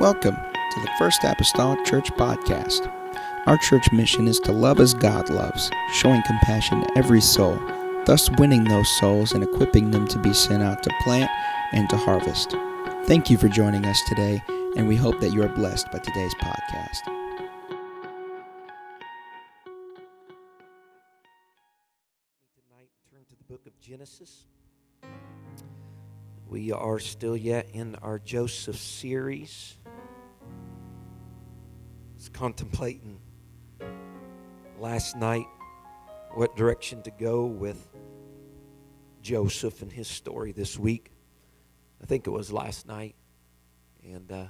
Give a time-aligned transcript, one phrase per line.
[0.00, 2.90] Welcome to the First Apostolic Church Podcast.
[3.44, 7.60] Our church mission is to love as God loves, showing compassion to every soul,
[8.06, 11.30] thus winning those souls and equipping them to be sent out to plant
[11.72, 12.52] and to harvest.
[13.04, 14.42] Thank you for joining us today,
[14.74, 17.04] and we hope that you are blessed by today's podcast.
[22.56, 24.46] tonight turn to the book of Genesis.
[26.48, 29.76] We are still yet in our Joseph series.
[32.20, 33.18] It's contemplating
[34.78, 35.46] last night
[36.34, 37.88] what direction to go with
[39.22, 41.12] Joseph and his story this week.
[42.02, 43.14] I think it was last night.
[44.04, 44.44] And uh,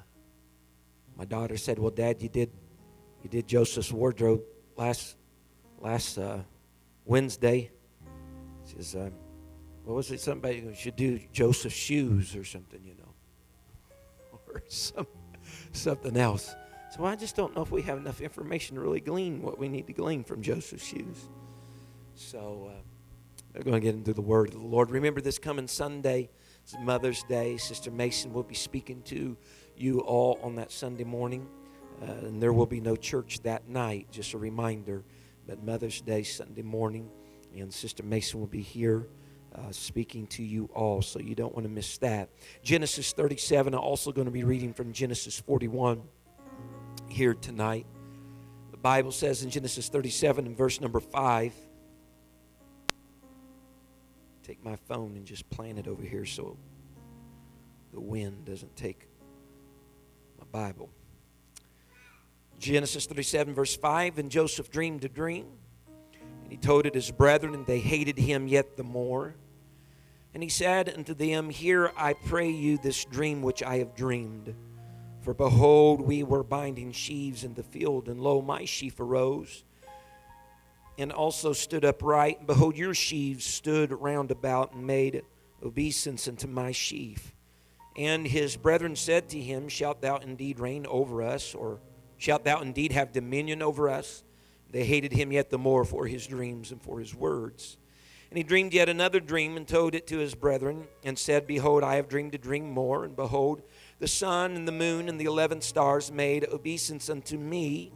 [1.16, 2.50] my daughter said, "Well, Dad, you did
[3.22, 4.42] you did Joseph's wardrobe
[4.76, 5.14] last
[5.78, 6.38] last uh,
[7.04, 7.70] Wednesday."
[8.66, 9.12] She says, um,
[9.84, 10.20] "What was it?
[10.20, 13.14] Somebody should do Joseph's shoes or something, you know,
[14.48, 15.06] or some
[15.70, 16.52] something else."
[17.00, 19.70] So I just don't know if we have enough information to really glean what we
[19.70, 21.30] need to glean from Joseph's shoes.
[22.14, 22.82] So uh,
[23.54, 24.90] we're going to get into the Word of the Lord.
[24.90, 26.28] Remember this coming Sunday.
[26.62, 27.56] It's Mother's Day.
[27.56, 29.34] Sister Mason will be speaking to
[29.78, 31.48] you all on that Sunday morning.
[32.02, 35.02] Uh, and there will be no church that night, just a reminder.
[35.46, 37.08] But Mother's Day, Sunday morning,
[37.56, 39.06] and Sister Mason will be here
[39.54, 42.28] uh, speaking to you all, so you don't want to miss that.
[42.62, 46.02] Genesis 37, I'm also going to be reading from Genesis 41
[47.12, 47.86] here tonight.
[48.70, 51.52] The Bible says in Genesis 37 and verse number 5,
[54.42, 56.56] take my phone and just plant it over here so
[57.92, 59.06] the wind doesn't take
[60.38, 60.90] my Bible.
[62.58, 65.46] Genesis 37, verse 5 And Joseph dreamed a dream,
[66.42, 69.34] and he told it his brethren, and they hated him yet the more.
[70.34, 74.54] And he said unto them, Hear, I pray you, this dream which I have dreamed.
[75.20, 79.64] For behold, we were binding sheaves in the field, and lo, my sheaf arose
[81.00, 82.38] and also stood upright.
[82.38, 85.22] And behold, your sheaves stood round about and made
[85.64, 87.34] obeisance unto my sheaf.
[87.96, 91.80] And his brethren said to him, Shalt thou indeed reign over us, or
[92.18, 94.22] shalt thou indeed have dominion over us?
[94.70, 97.78] They hated him yet the more for his dreams and for his words.
[98.30, 101.82] And he dreamed yet another dream and told it to his brethren, and said, Behold,
[101.82, 103.62] I have dreamed a dream more, and behold,
[104.00, 107.92] the sun and the moon and the eleven stars made obeisance unto me.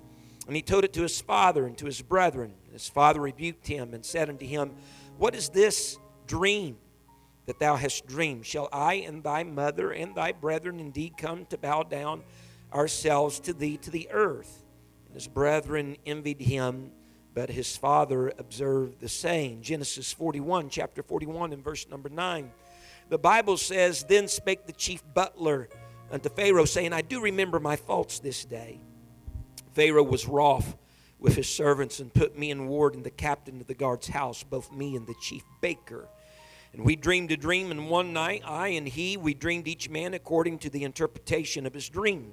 [0.46, 2.52] And he told it to his father and to his brethren.
[2.64, 4.72] And his father rebuked him and said unto him,
[5.16, 6.76] What is this dream
[7.46, 8.44] that thou hast dreamed?
[8.44, 12.22] Shall I and thy mother and thy brethren indeed come to bow down
[12.72, 14.62] ourselves to thee to the earth?
[15.06, 16.90] And his brethren envied him,
[17.32, 19.62] but his father observed the same.
[19.62, 22.52] Genesis 41, chapter 41, and verse number 9.
[23.08, 25.68] The Bible says, Then spake the chief butler
[26.14, 28.80] unto Pharaoh, saying, I do remember my faults this day.
[29.72, 30.76] Pharaoh was wroth
[31.18, 34.44] with his servants and put me in ward and the captain of the guard's house,
[34.44, 36.08] both me and the chief baker.
[36.72, 40.14] And we dreamed a dream, and one night, I and he, we dreamed each man
[40.14, 42.32] according to the interpretation of his dream.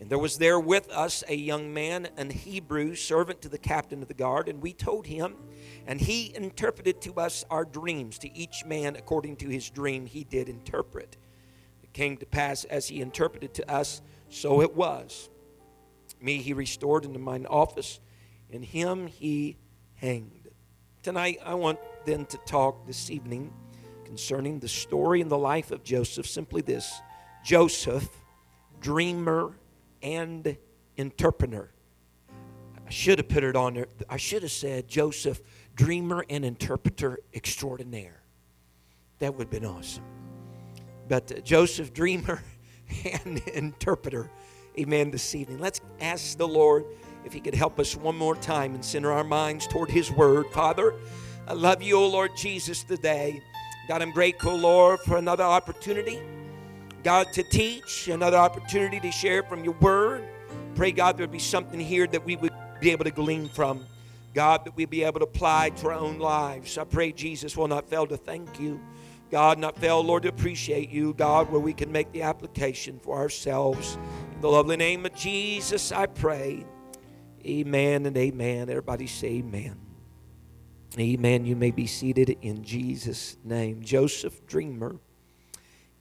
[0.00, 4.02] And there was there with us a young man, an Hebrew, servant to the captain
[4.02, 5.36] of the guard, and we told him,
[5.86, 8.18] and he interpreted to us our dreams.
[8.18, 11.18] To each man according to his dream, he did interpret.
[11.92, 15.28] Came to pass as he interpreted to us, so it was.
[16.20, 18.00] Me he restored into mine office,
[18.50, 19.58] and him he
[19.94, 20.48] hanged.
[21.02, 23.52] Tonight, I want then to talk this evening
[24.04, 26.26] concerning the story and the life of Joseph.
[26.26, 27.00] Simply this
[27.44, 28.08] Joseph,
[28.80, 29.56] dreamer
[30.02, 30.56] and
[30.96, 31.72] interpreter.
[32.86, 33.86] I should have put it on there.
[34.08, 35.40] I should have said Joseph,
[35.74, 38.22] dreamer and interpreter extraordinaire.
[39.18, 40.21] That would have been awesome.
[41.08, 42.42] But Joseph, dreamer
[43.24, 44.30] and interpreter.
[44.78, 45.10] Amen.
[45.10, 45.58] This evening.
[45.58, 46.84] Let's ask the Lord
[47.24, 50.46] if He could help us one more time and center our minds toward His Word.
[50.52, 50.94] Father,
[51.46, 53.42] I love you, O Lord Jesus, today.
[53.88, 56.20] God, I'm grateful, Lord, for another opportunity.
[57.02, 60.24] God, to teach, another opportunity to share from your word.
[60.76, 63.84] Pray, God, there'd be something here that we would be able to glean from.
[64.34, 66.78] God, that we'd be able to apply to our own lives.
[66.78, 68.80] I pray Jesus will not fail to thank you.
[69.32, 73.16] God, not fail, Lord, to appreciate you, God, where we can make the application for
[73.16, 73.96] ourselves.
[74.34, 76.66] In the lovely name of Jesus, I pray.
[77.46, 78.68] Amen and amen.
[78.68, 79.80] Everybody say amen.
[80.98, 81.46] Amen.
[81.46, 83.82] You may be seated in Jesus' name.
[83.82, 84.96] Joseph Dreamer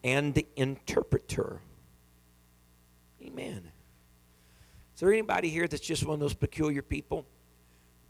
[0.04, 1.62] and the interpreter.
[3.24, 3.72] Amen.
[4.94, 7.26] Is there anybody here that's just one of those peculiar people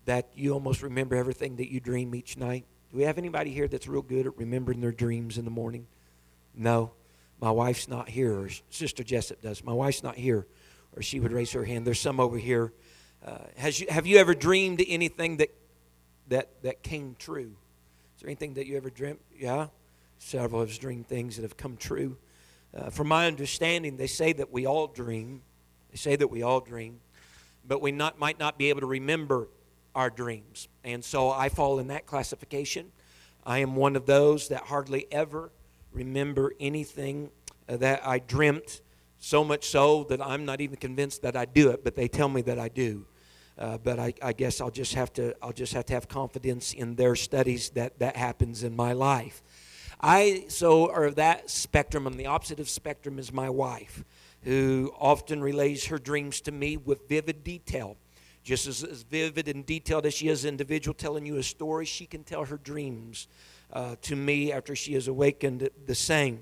[0.05, 2.65] that you almost remember everything that you dream each night?
[2.91, 5.87] Do we have anybody here that's real good at remembering their dreams in the morning?
[6.53, 6.91] No.
[7.39, 9.63] My wife's not here, or Sister Jessup does.
[9.63, 10.45] My wife's not here,
[10.95, 11.87] or she would raise her hand.
[11.87, 12.73] There's some over here.
[13.25, 15.49] Uh, has you, have you ever dreamed anything that,
[16.27, 17.55] that, that came true?
[18.15, 19.21] Is there anything that you ever dreamt?
[19.37, 19.67] Yeah?
[20.19, 22.17] Several have dreamed things that have come true.
[22.75, 25.41] Uh, from my understanding, they say that we all dream.
[25.91, 26.99] They say that we all dream,
[27.65, 29.47] but we not, might not be able to remember
[29.95, 30.67] our dreams.
[30.83, 32.91] And so I fall in that classification.
[33.45, 35.51] I am one of those that hardly ever
[35.91, 37.29] remember anything
[37.67, 38.81] uh, that I dreamt,
[39.19, 42.29] so much so that I'm not even convinced that I do it, but they tell
[42.29, 43.05] me that I do.
[43.57, 46.73] Uh, but I, I, guess I'll just have to I'll just have to have confidence
[46.73, 49.43] in their studies that that happens in my life.
[49.99, 52.07] I so are that spectrum.
[52.07, 54.03] On the opposite of spectrum is my wife,
[54.43, 57.97] who often relays her dreams to me with vivid detail.
[58.43, 61.85] Just as, as vivid and detailed as she is an individual telling you a story,
[61.85, 63.27] she can tell her dreams
[63.71, 66.39] uh, to me after she has awakened the same.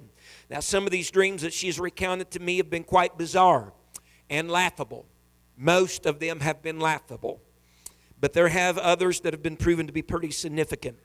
[0.49, 3.73] Now, some of these dreams that she's recounted to me have been quite bizarre
[4.29, 5.05] and laughable.
[5.57, 7.41] Most of them have been laughable.
[8.19, 10.97] But there have others that have been proven to be pretty significant,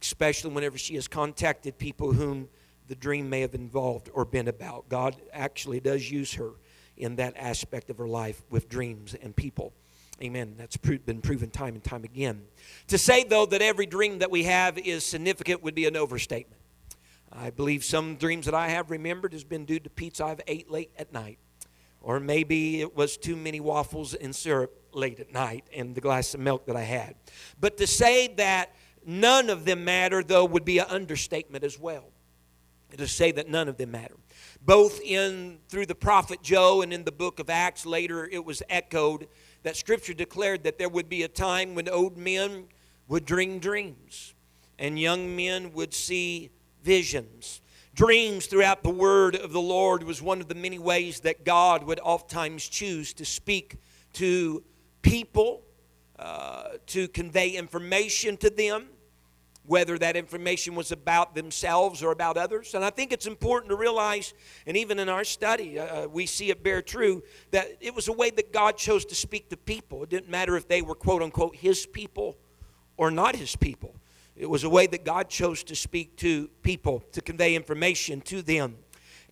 [0.00, 2.48] especially whenever she has contacted people whom
[2.88, 4.88] the dream may have involved or been about.
[4.88, 6.50] God actually does use her
[6.96, 9.72] in that aspect of her life with dreams and people.
[10.22, 10.54] Amen.
[10.58, 12.42] That's been proven time and time again.
[12.88, 16.60] To say, though, that every dream that we have is significant would be an overstatement.
[17.32, 20.70] I believe some dreams that I have remembered has been due to pizza I've ate
[20.70, 21.38] late at night.
[22.02, 26.34] Or maybe it was too many waffles and syrup late at night and the glass
[26.34, 27.14] of milk that I had.
[27.58, 28.74] But to say that
[29.06, 32.04] none of them matter, though, would be an understatement as well.
[32.96, 34.16] To say that none of them matter.
[34.60, 38.62] Both in through the prophet Joel and in the book of Acts, later it was
[38.68, 39.28] echoed
[39.62, 42.64] that Scripture declared that there would be a time when old men
[43.08, 44.34] would dream dreams
[44.78, 46.50] and young men would see
[46.82, 47.60] visions.
[47.94, 51.84] Dreams throughout the word of the Lord was one of the many ways that God
[51.84, 53.76] would oftentimes choose to speak
[54.14, 54.62] to
[55.02, 55.62] people,
[56.18, 58.88] uh, to convey information to them
[59.70, 62.74] whether that information was about themselves or about others.
[62.74, 64.34] And I think it's important to realize,
[64.66, 67.22] and even in our study, uh, uh, we see it bear true,
[67.52, 70.02] that it was a way that God chose to speak to people.
[70.02, 72.36] It didn't matter if they were, quote unquote, His people
[72.96, 73.94] or not His people.
[74.34, 78.42] It was a way that God chose to speak to people, to convey information to
[78.42, 78.76] them.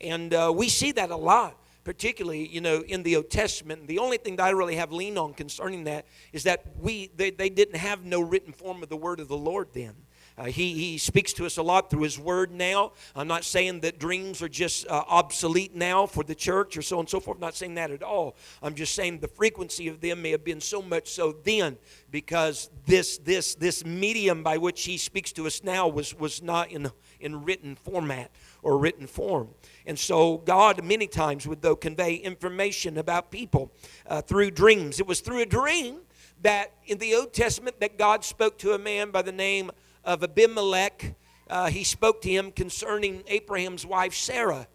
[0.01, 3.99] And uh, we see that a lot particularly you know in the old testament the
[3.99, 6.05] only thing that i really have leaned on concerning that
[6.35, 9.37] is that we they, they didn't have no written form of the word of the
[9.37, 9.95] lord then
[10.39, 12.93] uh, he, he speaks to us a lot through His Word now.
[13.17, 16.97] I'm not saying that dreams are just uh, obsolete now for the church or so
[16.97, 17.39] on and so forth.
[17.39, 18.37] I'm not saying that at all.
[18.63, 21.77] I'm just saying the frequency of them may have been so much so then
[22.13, 26.71] because this, this, this medium by which He speaks to us now was, was not
[26.71, 28.31] in, in written format
[28.63, 29.49] or written form.
[29.87, 33.73] And so God many times would, though, convey information about people
[34.07, 35.01] uh, through dreams.
[35.01, 35.99] It was through a dream
[36.43, 39.73] that in the Old Testament that God spoke to a man by the name
[40.09, 41.17] of Abimelech,
[41.51, 44.67] uh, he spoke to him concerning Abraham's wife Sarah.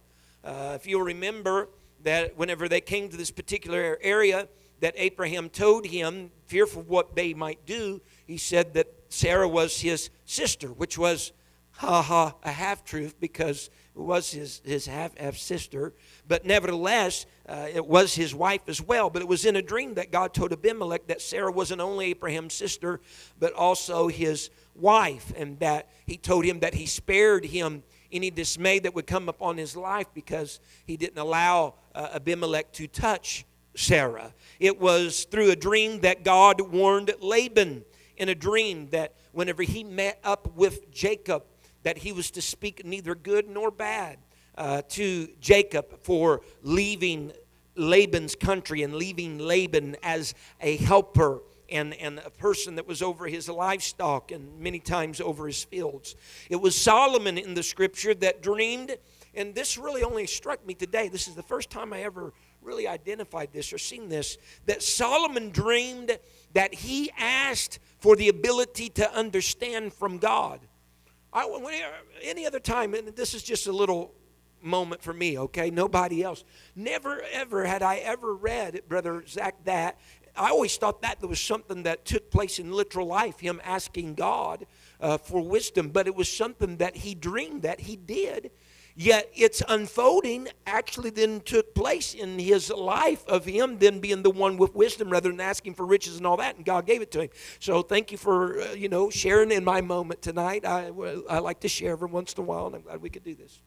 [0.44, 1.70] Uh, if you'll remember
[2.04, 4.48] that whenever they came to this particular area,
[4.82, 10.12] that Abraham told him, fearful what they might do, he said that Sarah was his
[10.26, 11.32] sister, which was,
[11.72, 15.94] ha ha, a half truth because it was his, his half, half sister.
[16.28, 19.10] But nevertheless, uh, it was his wife as well.
[19.10, 22.54] But it was in a dream that God told Abimelech that Sarah wasn't only Abraham's
[22.54, 23.02] sister,
[23.40, 28.80] but also his wife, and that he told him that he spared him any dismay
[28.80, 34.34] that would come upon his life because he didn't allow uh, Abimelech to touch Sarah.
[34.60, 37.84] It was through a dream that God warned Laban
[38.18, 41.44] in a dream that whenever he met up with Jacob,
[41.84, 44.20] that he was to speak neither good nor bad
[44.58, 47.32] uh, to Jacob for leaving
[47.75, 51.42] Laban's country and leaving Laban as a helper
[51.74, 56.15] and, and a person that was over his livestock and many times over his fields.
[56.50, 58.96] It was Solomon in the scripture that dreamed,
[59.34, 61.10] and this really only struck me today.
[61.10, 65.50] This is the first time I ever really identified this or seen this that Solomon
[65.50, 66.18] dreamed
[66.53, 70.60] that he asked for the ability to understand from God.
[71.34, 74.13] I, any other time, and this is just a little
[74.62, 75.70] moment for me, okay?
[75.70, 76.44] Nobody else.
[76.75, 80.00] Never, ever had I ever read, Brother Zach, that
[80.36, 84.16] I always thought that there was something that took place in literal life, him asking
[84.16, 84.66] God
[85.00, 88.52] uh, for wisdom, but it was something that he dreamed that he did.
[88.96, 94.30] Yet its unfolding actually then took place in his life of him then being the
[94.30, 97.12] one with wisdom rather than asking for riches and all that, and God gave it
[97.12, 97.30] to him.
[97.60, 100.63] So thank you for uh, you know sharing in my moment tonight.
[100.63, 100.92] I,
[101.28, 103.34] I like to share every once in a while, and I'm glad we could do
[103.34, 103.62] this.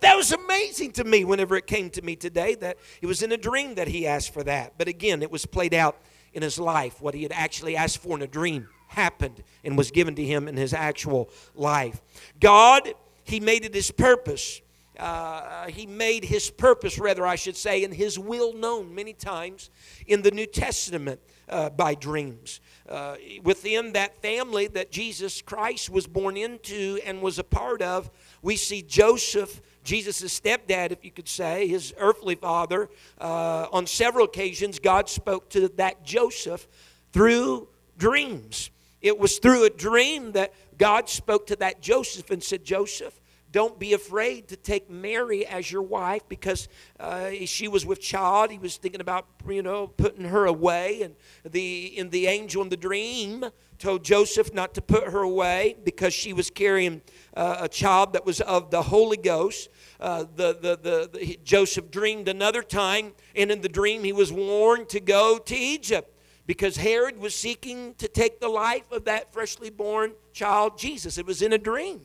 [0.00, 3.32] That was amazing to me whenever it came to me today that it was in
[3.32, 4.74] a dream that he asked for that.
[4.78, 5.98] But again, it was played out
[6.32, 7.00] in his life.
[7.00, 10.48] What he had actually asked for in a dream happened and was given to him
[10.48, 12.00] in his actual life.
[12.40, 14.60] God, he made it his purpose.
[14.98, 19.70] Uh, he made his purpose, rather, I should say, and his will known many times
[20.06, 22.60] in the New Testament uh, by dreams.
[22.88, 28.10] Uh, within that family that Jesus Christ was born into and was a part of,
[28.42, 32.88] we see Joseph Jesus' stepdad, if you could say, his earthly father,
[33.20, 36.68] uh, on several occasions, God spoke to that Joseph
[37.12, 38.70] through dreams.
[39.00, 43.18] It was through a dream that God spoke to that Joseph and said, Joseph,
[43.52, 46.68] don't be afraid to take Mary as your wife because
[47.00, 48.50] uh, she was with child.
[48.50, 51.02] He was thinking about, you know, putting her away.
[51.02, 51.16] And
[51.50, 53.44] the, in the angel in the dream
[53.80, 57.00] told Joseph not to put her away because she was carrying
[57.34, 59.70] uh, a child that was of the Holy Ghost.
[59.98, 64.32] Uh, the, the, the, the, Joseph dreamed another time, and in the dream he was
[64.32, 66.14] warned to go to Egypt
[66.46, 71.16] because Herod was seeking to take the life of that freshly born child, Jesus.
[71.16, 72.02] It was in a dream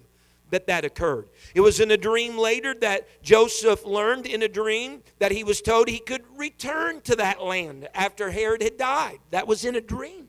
[0.51, 1.27] that that occurred.
[1.53, 5.61] It was in a dream later that Joseph learned in a dream that he was
[5.61, 9.19] told he could return to that land after Herod had died.
[9.31, 10.24] That was in a dream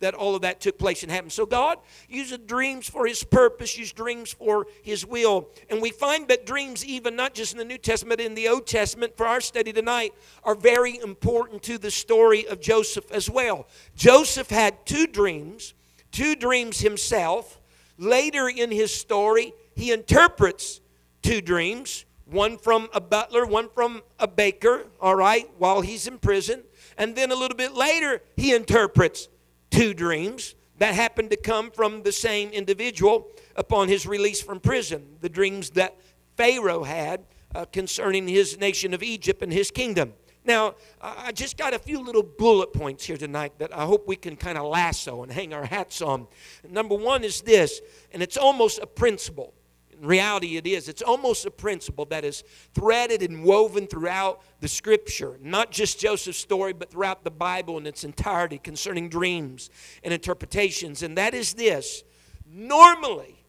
[0.00, 1.32] that all of that took place and happened.
[1.32, 5.48] So God uses dreams for his purpose, uses dreams for his will.
[5.70, 8.66] And we find that dreams, even not just in the New Testament, in the Old
[8.66, 10.12] Testament, for our study tonight,
[10.44, 13.66] are very important to the story of Joseph as well.
[13.94, 15.74] Joseph had two dreams,
[16.12, 17.60] two dreams himself.
[17.98, 20.80] Later in his story, he interprets
[21.22, 26.18] two dreams one from a butler, one from a baker, all right, while he's in
[26.18, 26.62] prison.
[26.98, 29.28] And then a little bit later, he interprets
[29.70, 35.16] two dreams that happened to come from the same individual upon his release from prison.
[35.20, 35.96] The dreams that
[36.36, 40.12] Pharaoh had uh, concerning his nation of Egypt and his kingdom.
[40.44, 44.14] Now, I just got a few little bullet points here tonight that I hope we
[44.14, 46.28] can kind of lasso and hang our hats on.
[46.68, 47.80] Number one is this,
[48.12, 49.54] and it's almost a principle.
[50.00, 50.88] In reality, it is.
[50.88, 56.38] It's almost a principle that is threaded and woven throughout the scripture, not just Joseph's
[56.38, 59.70] story, but throughout the Bible in its entirety concerning dreams
[60.02, 61.02] and interpretations.
[61.02, 62.04] And that is this
[62.46, 63.42] normally,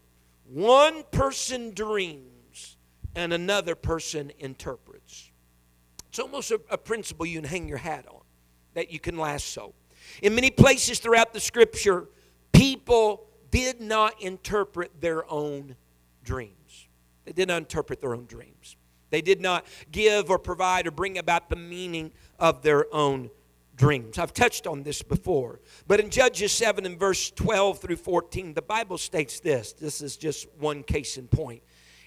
[0.49, 2.77] one person dreams
[3.15, 5.31] and another person interprets.
[6.09, 8.21] It's almost a, a principle you can hang your hat on,
[8.73, 9.73] that you can lasso.
[10.21, 12.07] In many places throughout the scripture,
[12.53, 15.75] people did not interpret their own
[16.27, 16.87] dreams.
[17.25, 18.75] They did not interpret their own dreams.
[19.09, 23.29] They did not give or provide or bring about the meaning of their own
[23.77, 24.17] dreams.
[24.17, 25.61] I've touched on this before.
[25.87, 29.71] But in Judges 7 and verse 12 through 14, the Bible states this.
[29.71, 31.63] This is just one case in point.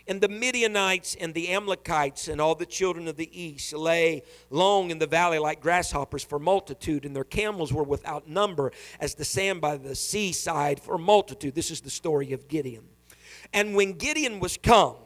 [0.06, 4.90] And the Midianites and the Amalekites and all the children of the east lay long
[4.90, 9.24] in the valley like grasshoppers for multitude, and their camels were without number as the
[9.24, 11.54] sand by the seaside for multitude.
[11.54, 12.89] This is the story of Gideon.
[13.52, 14.97] And when Gideon was come,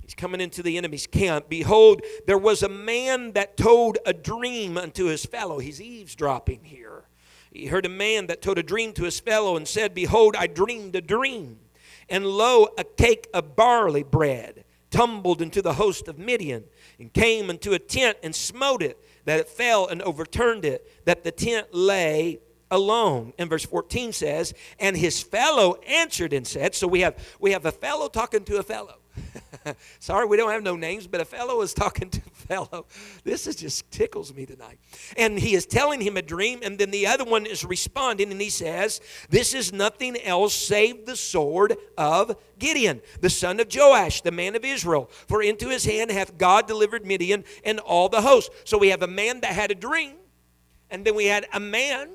[0.00, 4.76] he's coming into the enemy's camp, behold, there was a man that told a dream
[4.76, 5.58] unto his fellow.
[5.58, 7.04] He's eavesdropping here.
[7.52, 10.46] He heard a man that told a dream to his fellow and said, Behold, I
[10.46, 11.58] dreamed a dream.
[12.08, 16.64] And lo, a cake of barley bread tumbled into the host of Midian
[16.98, 21.24] and came into a tent and smote it, that it fell and overturned it, that
[21.24, 22.38] the tent lay
[22.70, 23.32] alone.
[23.38, 27.66] And verse 14 says, and his fellow answered and said, so we have we have
[27.66, 28.96] a fellow talking to a fellow.
[30.00, 32.86] Sorry, we don't have no names, but a fellow is talking to a fellow.
[33.24, 34.78] This is just tickles me tonight.
[35.16, 38.40] And he is telling him a dream, and then the other one is responding, and
[38.40, 44.22] he says, This is nothing else save the sword of Gideon, the son of Joash,
[44.22, 45.10] the man of Israel.
[45.26, 48.50] For into his hand hath God delivered Midian and all the host.
[48.64, 50.16] So we have a man that had a dream,
[50.90, 52.08] and then we had a man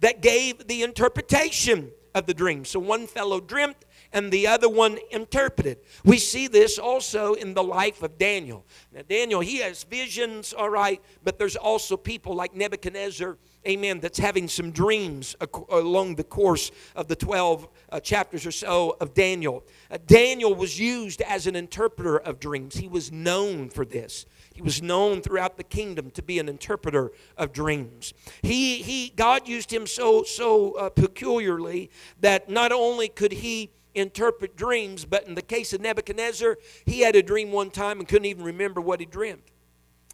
[0.00, 2.64] that gave the interpretation of the dream.
[2.64, 5.78] So one fellow dreamt and the other one interpreted.
[6.04, 8.64] We see this also in the life of Daniel.
[8.92, 13.36] Now, Daniel, he has visions, all right, but there's also people like Nebuchadnezzar,
[13.66, 15.36] amen, that's having some dreams
[15.68, 19.64] along the course of the 12 uh, chapters or so of Daniel.
[19.90, 24.24] Uh, Daniel was used as an interpreter of dreams, he was known for this.
[24.56, 28.14] He was known throughout the kingdom to be an interpreter of dreams.
[28.40, 34.56] He, he, God used him so, so uh, peculiarly that not only could he interpret
[34.56, 38.24] dreams, but in the case of Nebuchadnezzar, he had a dream one time and couldn't
[38.24, 39.42] even remember what he dreamed.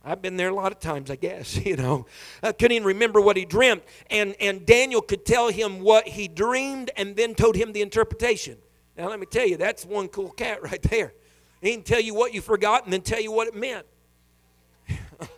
[0.04, 2.06] I've been there a lot of times, I guess, you know.
[2.42, 3.82] I couldn't even remember what he dreamed.
[4.10, 8.58] And, and Daniel could tell him what he dreamed and then told him the interpretation.
[8.96, 11.14] Now, let me tell you, that's one cool cat right there.
[11.60, 13.86] He can tell you what you forgot and then tell you what it meant.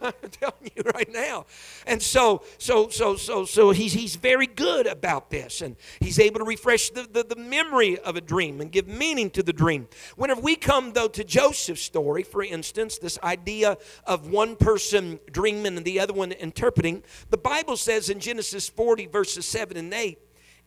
[0.00, 1.46] I'm telling you right now.
[1.86, 5.60] And so, so, so, so, so he's, he's very good about this.
[5.60, 9.30] And he's able to refresh the, the, the memory of a dream and give meaning
[9.30, 9.88] to the dream.
[10.16, 13.76] Whenever we come, though, to Joseph's story, for instance, this idea
[14.06, 19.06] of one person dreaming and the other one interpreting, the Bible says in Genesis 40,
[19.06, 20.18] verses 7 and 8,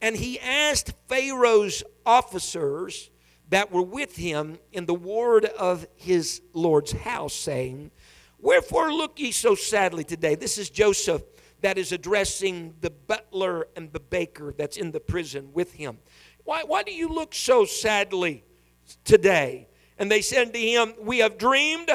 [0.01, 3.09] and he asked Pharaoh's officers
[3.49, 7.91] that were with him in the ward of his Lord's house, saying,
[8.47, 10.35] Wherefore look ye so sadly today?
[10.35, 11.21] This is Joseph
[11.59, 15.97] that is addressing the butler and the baker that's in the prison with him.
[16.45, 18.45] Why, why do you look so sadly
[19.03, 19.67] today?
[19.99, 21.89] And they said to him, We have dreamed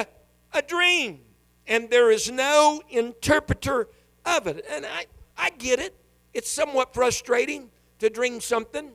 [0.53, 1.21] a dream,
[1.65, 3.87] and there is no interpreter
[4.23, 4.63] of it.
[4.69, 5.95] And I, I get it.
[6.35, 8.91] It's somewhat frustrating to dream something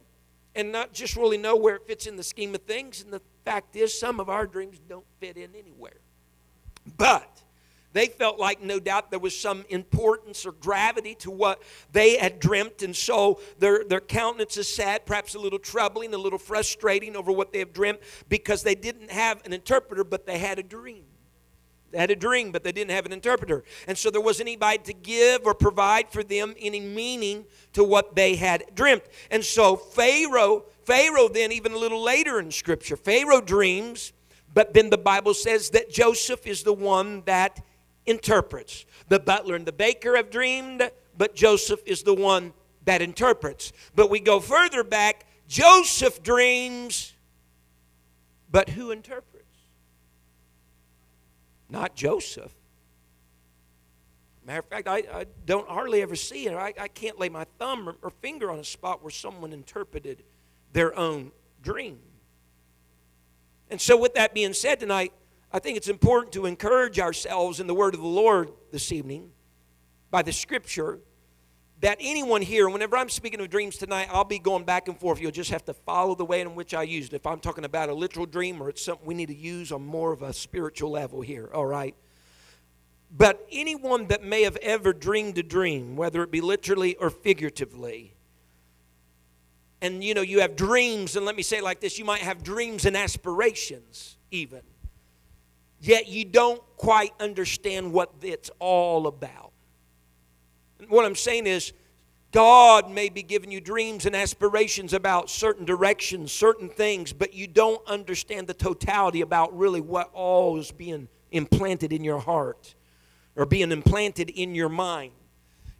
[0.55, 3.03] and not just really know where it fits in the scheme of things.
[3.03, 5.99] And the fact is, some of our dreams don't fit in anywhere.
[6.97, 7.38] But
[7.99, 11.63] they felt like no doubt there was some importance or gravity to what
[11.93, 16.19] they had dreamt, and so their, their countenance is sad, perhaps a little troubling, a
[16.19, 20.39] little frustrating over what they have dreamt because they didn't have an interpreter, but they
[20.39, 21.05] had a dream.
[21.91, 23.65] They had a dream, but they didn't have an interpreter.
[23.87, 28.15] And so there wasn't anybody to give or provide for them any meaning to what
[28.15, 29.05] they had dreamt.
[29.31, 34.13] And so Pharaoh, Pharaoh then, even a little later in Scripture, Pharaoh dreams
[34.55, 37.61] but then the Bible says that Joseph is the one that
[38.09, 38.87] interprets.
[39.09, 42.53] The butler and the baker have dreamed, but Joseph is the one
[42.85, 43.73] that interprets.
[43.95, 47.13] But we go further back Joseph dreams,
[48.51, 49.45] but who interprets?
[51.69, 52.53] Not Joseph.
[54.47, 56.55] Matter of fact, I, I don't hardly ever see it.
[56.55, 60.23] I, I can't lay my thumb or, or finger on a spot where someone interpreted
[60.73, 61.99] their own dream.
[63.69, 65.13] And so, with that being said tonight,
[65.51, 69.31] I think it's important to encourage ourselves in the word of the Lord this evening
[70.11, 71.01] by the scripture
[71.81, 75.21] that anyone here, whenever I'm speaking of dreams tonight, I'll be going back and forth.
[75.21, 77.15] You'll just have to follow the way in which I used.
[77.15, 79.87] If I'm talking about a literal dream or it's something we need to use on
[79.87, 81.95] more of a spiritual level here, all right?
[83.17, 88.15] But anyone that may have ever dreamed a dream, whether it be literally or figuratively,
[89.81, 92.23] and you know, you have dreams, and let me say it like this you might
[92.23, 94.63] have dreams and aspirations, even.
[95.81, 99.53] Yet you don't quite understand what it's all about.
[100.89, 101.73] What I'm saying is,
[102.31, 107.47] God may be giving you dreams and aspirations about certain directions, certain things, but you
[107.47, 112.75] don't understand the totality about really what all is being implanted in your heart
[113.35, 115.13] or being implanted in your mind.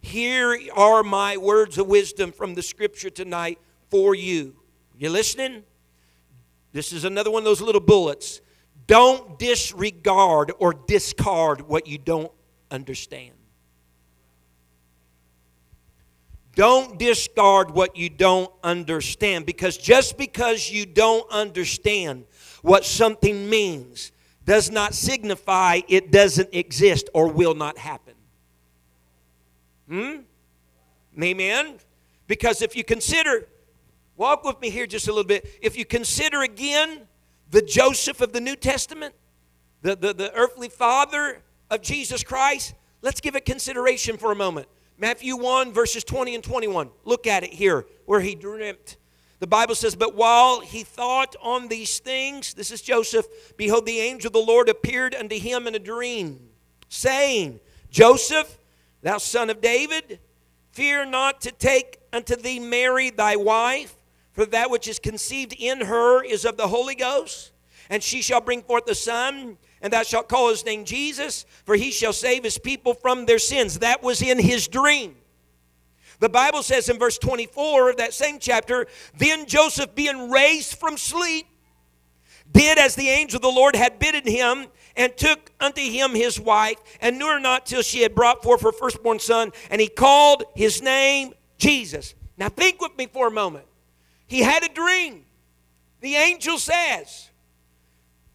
[0.01, 3.59] Here are my words of wisdom from the scripture tonight
[3.89, 4.55] for you.
[4.97, 5.63] You listening?
[6.71, 8.41] This is another one of those little bullets.
[8.89, 12.31] Don't disregard or discard what you don't
[12.71, 13.35] understand.
[16.55, 22.25] Don't discard what you don't understand because just because you don't understand
[22.63, 24.11] what something means
[24.43, 28.15] does not signify it doesn't exist or will not happen.
[29.87, 30.15] Hmm?
[31.21, 31.75] Amen?
[32.25, 33.47] Because if you consider
[34.19, 35.47] Walk with me here just a little bit.
[35.61, 37.07] If you consider again
[37.51, 39.15] the Joseph of the New Testament,
[39.81, 44.67] the, the, the earthly father of Jesus Christ, let's give it consideration for a moment.
[44.97, 46.89] Matthew 1, verses 20 and 21.
[47.05, 48.97] Look at it here where he dreamt.
[49.39, 53.99] The Bible says, But while he thought on these things, this is Joseph, behold, the
[53.99, 56.49] angel of the Lord appeared unto him in a dream,
[56.89, 58.57] saying, Joseph,
[59.01, 60.19] thou son of David,
[60.73, 63.95] fear not to take unto thee Mary thy wife
[64.31, 67.51] for that which is conceived in her is of the Holy Ghost,
[67.89, 71.75] and she shall bring forth a son, and thou shalt call his name Jesus, for
[71.75, 73.79] he shall save his people from their sins.
[73.79, 75.15] That was in his dream.
[76.19, 78.87] The Bible says in verse 24 of that same chapter,
[79.17, 81.47] then Joseph, being raised from sleep,
[82.51, 86.39] did as the angel of the Lord had bidden him, and took unto him his
[86.39, 89.87] wife, and knew her not till she had brought forth her firstborn son, and he
[89.87, 92.15] called his name Jesus.
[92.37, 93.65] Now think with me for a moment.
[94.29, 95.25] He had a dream.
[96.01, 97.29] The angel says,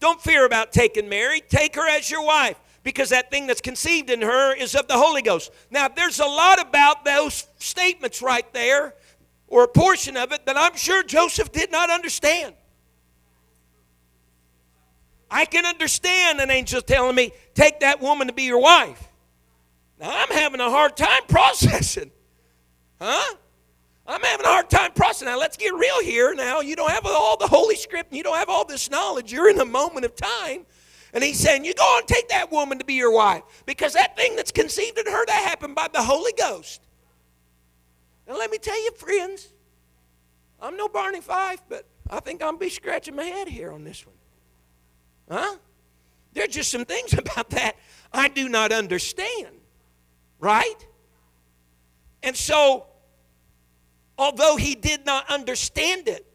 [0.00, 4.10] Don't fear about taking Mary, take her as your wife because that thing that's conceived
[4.10, 5.50] in her is of the Holy Ghost.
[5.70, 8.94] Now, there's a lot about those statements right there,
[9.46, 12.54] or a portion of it, that I'm sure Joseph did not understand.
[15.30, 19.08] I can understand an angel telling me, take that woman to be your wife.
[19.98, 22.10] Now, I'm having a hard time processing.
[23.00, 23.36] Huh?
[24.06, 25.28] I'm having a hard time processing.
[25.28, 26.34] Now, let's get real here.
[26.34, 29.32] Now, you don't have all the Holy Script and you don't have all this knowledge.
[29.32, 30.66] You're in a moment of time.
[31.14, 33.42] And he's saying, You go and take that woman to be your wife.
[33.64, 36.82] Because that thing that's conceived in her, that happened by the Holy Ghost.
[38.28, 39.48] Now, let me tell you, friends,
[40.60, 44.04] I'm no Barney Fife, but I think I'm be scratching my head here on this
[44.06, 44.16] one.
[45.30, 45.56] Huh?
[46.32, 47.76] There's just some things about that
[48.12, 49.56] I do not understand.
[50.40, 50.86] Right?
[52.22, 52.86] And so,
[54.18, 56.26] although he did not understand it,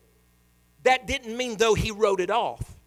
[0.83, 2.77] that didn't mean though he wrote it off.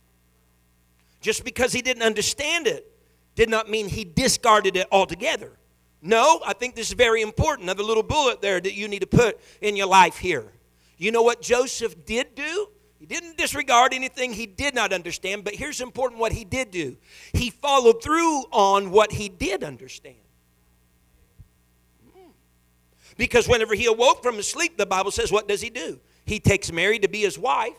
[1.21, 2.87] Just because he didn't understand it
[3.35, 5.53] did not mean he discarded it altogether.
[6.01, 7.65] No, I think this is very important.
[7.65, 10.53] Another little bullet there that you need to put in your life here.
[10.99, 12.69] You know what Joseph did do?
[12.99, 16.97] He didn't disregard anything he did not understand, but here's important what he did do.
[17.33, 20.22] He followed through on what he did understand.
[23.17, 26.01] Because whenever he awoke from his sleep, the Bible says, what does he do?
[26.25, 27.77] He takes Mary to be his wife.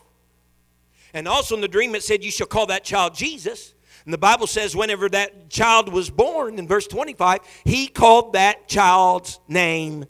[1.12, 3.74] And also in the dream, it said, You shall call that child Jesus.
[4.04, 8.68] And the Bible says, whenever that child was born, in verse 25, he called that
[8.68, 10.04] child's name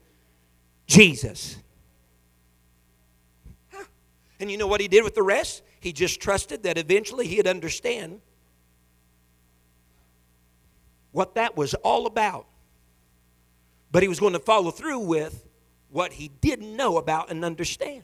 [0.87, 1.57] Jesus.
[4.41, 5.63] And you know what he did with the rest?
[5.79, 8.21] He just trusted that eventually he'd understand
[11.13, 12.47] what that was all about.
[13.95, 15.47] But he was going to follow through with
[15.89, 18.03] what he didn't know about and understand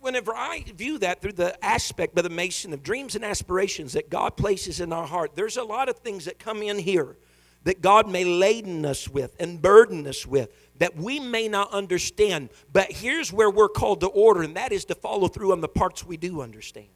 [0.00, 4.10] whenever I view that through the aspect of the mason of dreams and aspirations that
[4.10, 7.16] God places in our heart, there's a lot of things that come in here
[7.64, 12.48] that God may laden us with and burden us with that we may not understand.
[12.72, 15.68] But here's where we're called to order, and that is to follow through on the
[15.68, 16.88] parts we do understand.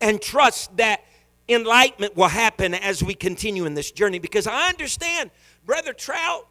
[0.00, 1.02] And trust that
[1.48, 5.30] enlightenment will happen as we continue in this journey because I understand,
[5.64, 6.46] Brother Trout,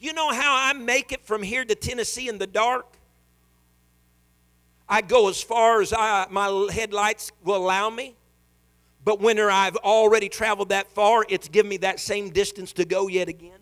[0.00, 2.96] you know how I make it from here to Tennessee in the dark?
[4.88, 8.16] I go as far as I, my headlights will allow me.
[9.04, 13.08] But when I've already traveled that far, it's given me that same distance to go
[13.08, 13.58] yet again.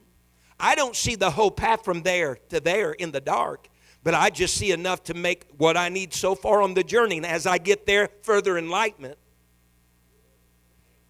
[0.58, 3.68] I don't see the whole path from there to there in the dark,
[4.02, 7.18] but I just see enough to make what I need so far on the journey.
[7.18, 9.18] And as I get there, further enlightenment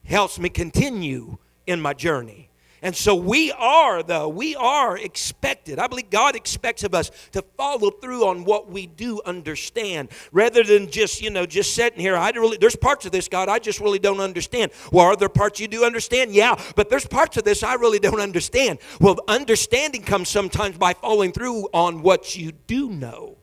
[0.06, 2.50] helps me continue in my journey.
[2.82, 5.78] And so we are, though, we are expected.
[5.78, 10.62] I believe God expects of us to follow through on what we do understand rather
[10.62, 12.16] than just, you know, just sitting here.
[12.16, 14.72] I really, there's parts of this, God, I just really don't understand.
[14.92, 16.32] Well, are there parts you do understand?
[16.32, 18.78] Yeah, but there's parts of this I really don't understand.
[19.00, 23.38] Well, understanding comes sometimes by following through on what you do know.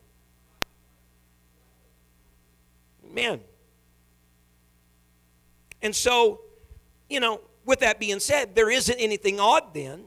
[3.10, 3.40] Amen.
[5.82, 6.40] And so,
[7.14, 10.06] you know, with that being said, there isn't anything odd then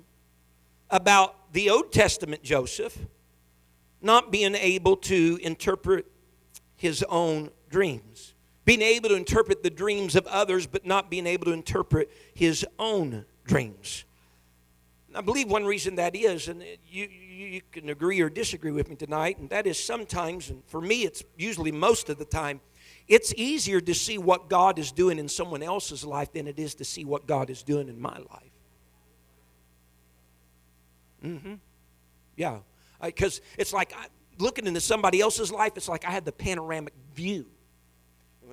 [0.89, 2.97] about the Old Testament Joseph
[4.01, 6.05] not being able to interpret
[6.75, 11.45] his own dreams, being able to interpret the dreams of others, but not being able
[11.45, 14.03] to interpret his own dreams.
[15.15, 18.97] I believe one reason that is, and you, you can agree or disagree with me
[18.97, 22.59] tonight, and that is sometimes, and for me it's usually most of the time,
[23.07, 26.75] it's easier to see what God is doing in someone else's life than it is
[26.75, 28.51] to see what God is doing in my life.
[31.23, 31.53] Mm-hmm.
[32.35, 32.59] Yeah.
[33.01, 34.07] Because it's like I,
[34.39, 37.45] looking into somebody else's life, it's like I had the panoramic view.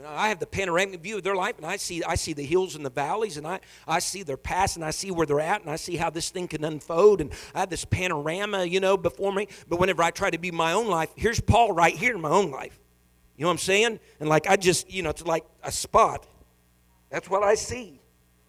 [0.04, 2.74] I have the panoramic view of their life, and I see, I see the hills
[2.74, 5.60] and the valleys, and I, I see their past, and I see where they're at,
[5.60, 8.96] and I see how this thing can unfold, and I have this panorama, you know,
[8.96, 9.46] before me.
[9.68, 12.30] But whenever I try to be my own life, here's Paul right here in my
[12.30, 12.76] own life.
[13.36, 14.00] You know what I'm saying?
[14.20, 16.26] And like I just, you know, it's like a spot.
[17.10, 18.00] That's what I see.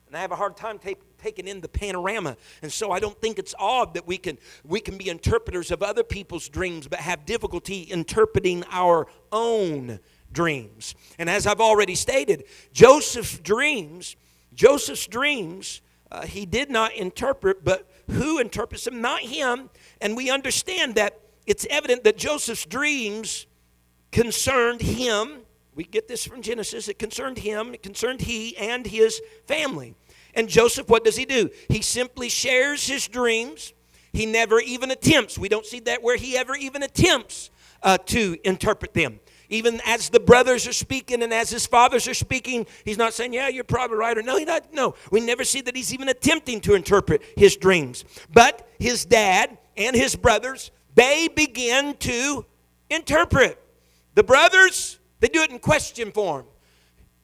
[0.08, 2.38] And I have a hard time take, taking in the panorama.
[2.62, 5.82] And so I don't think it's odd that we can we can be interpreters of
[5.82, 10.00] other people's dreams but have difficulty interpreting our own
[10.32, 10.93] dreams.
[11.17, 14.15] And as I've already stated, Joseph's dreams,
[14.54, 19.02] Joseph's dreams, uh, he did not interpret, but who interprets them?
[19.02, 19.69] Not him.
[20.00, 23.48] And we understand that it's evident that Joseph's dreams
[24.15, 25.41] concerned him.
[25.75, 26.88] We get this from Genesis.
[26.88, 29.93] It concerned him, it concerned he and his family.
[30.34, 31.49] And Joseph, what does he do?
[31.67, 33.73] He simply shares his dreams.
[34.13, 35.38] He never even attempts.
[35.38, 37.49] We don't see that where he ever even attempts
[37.84, 39.19] uh, to interpret them.
[39.49, 43.34] Even as the brothers are speaking and as his fathers are speaking, he's not saying,
[43.34, 44.73] Yeah, you're probably right, or no, he not.
[44.73, 48.06] No, we never see that he's even attempting to interpret his dreams.
[48.32, 52.45] But his dad and his brothers, they begin to
[52.89, 53.62] interpret.
[54.15, 56.45] The brothers, they do it in question form.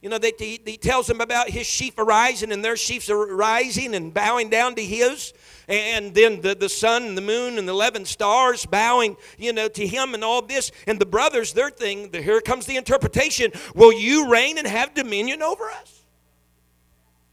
[0.01, 3.35] You know, they, he, he tells them about his sheep arising, and their sheep are
[3.35, 5.31] rising and bowing down to his.
[5.67, 9.67] And then the, the sun and the moon and the 11 stars bowing, you know,
[9.69, 10.71] to him and all this.
[10.87, 14.95] And the brothers, their thing, the, here comes the interpretation Will you reign and have
[14.95, 16.01] dominion over us?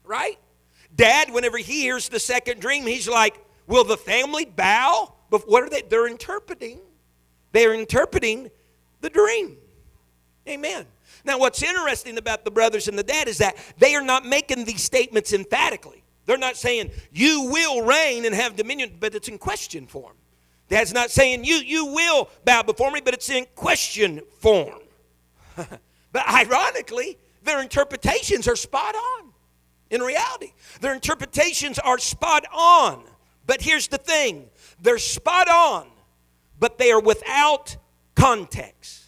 [0.03, 0.37] Right?
[0.95, 5.13] Dad, whenever he hears the second dream, he's like, Will the family bow?
[5.31, 5.81] But what are they?
[5.81, 6.79] They're interpreting.
[7.51, 8.51] They're interpreting
[9.01, 9.57] the dream.
[10.47, 10.85] Amen.
[11.25, 14.65] Now, what's interesting about the brothers and the dad is that they are not making
[14.65, 16.03] these statements emphatically.
[16.25, 20.13] They're not saying, you will reign and have dominion, but it's in question form.
[20.69, 24.79] Dad's not saying, you, you will bow before me, but it's in question form.
[25.55, 29.31] but ironically, their interpretations are spot on
[29.89, 30.53] in reality.
[30.81, 33.03] Their interpretations are spot on.
[33.47, 34.49] But here's the thing
[34.81, 35.87] they're spot on,
[36.59, 37.77] but they are without
[38.19, 38.99] context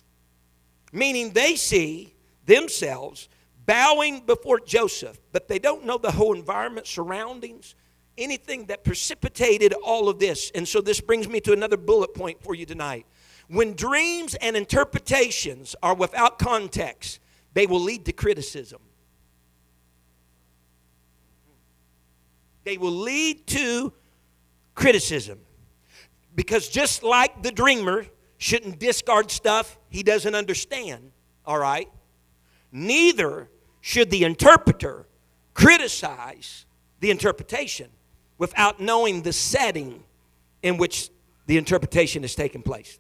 [0.92, 2.14] meaning they see
[2.46, 3.30] themselves
[3.66, 7.76] bowing before Joseph, but they don't know the whole environment, surroundings,
[8.18, 10.52] anything that precipitated all of this.
[10.54, 13.06] And so this brings me to another bullet point for you tonight.
[13.48, 17.20] When dreams and interpretations are without context,
[17.54, 18.82] they will lead to criticism.
[22.64, 23.94] They will lead to
[24.76, 25.40] criticism.
[26.34, 28.06] Because just like the dreamer
[28.42, 31.12] shouldn't discard stuff he doesn't understand,
[31.46, 31.88] all right?
[32.72, 33.48] Neither
[33.82, 35.06] should the interpreter
[35.54, 36.66] criticize
[37.02, 37.88] the interpretation
[38.40, 40.04] without knowing the setting
[40.64, 41.12] in which
[41.46, 42.98] the interpretation is taking place.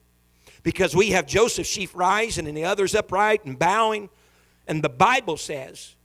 [0.61, 4.09] Because we have Joseph sheaf rising and the others upright and bowing,
[4.67, 5.95] and the Bible says,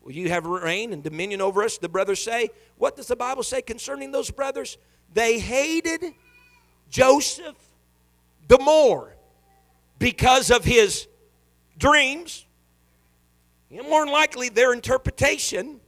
[0.00, 1.78] Will you have reign and dominion over us?
[1.78, 2.50] The brothers say.
[2.76, 4.78] What does the Bible say concerning those brothers?
[5.12, 6.14] They hated
[6.88, 7.56] Joseph
[8.48, 9.16] the more
[9.98, 11.06] because of his
[11.78, 12.46] dreams,
[13.70, 15.80] and more than likely their interpretation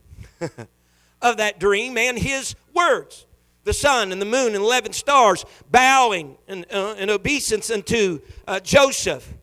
[1.22, 3.26] of that dream and his words.
[3.64, 8.60] The sun and the moon and 11 stars bowing in, uh, in obeisance unto uh,
[8.60, 9.34] Joseph.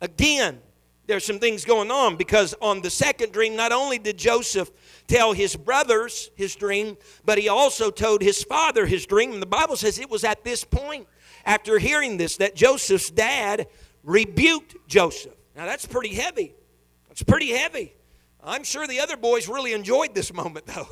[0.00, 0.60] Again,
[1.06, 4.70] there's some things going on because on the second dream, not only did Joseph
[5.06, 9.32] tell his brothers his dream, but he also told his father his dream.
[9.32, 11.06] And the Bible says it was at this point
[11.44, 13.66] after hearing this that Joseph's dad
[14.02, 15.34] rebuked Joseph.
[15.56, 16.54] Now that's pretty heavy.
[17.08, 17.94] That's pretty heavy.
[18.42, 20.88] I'm sure the other boys really enjoyed this moment though.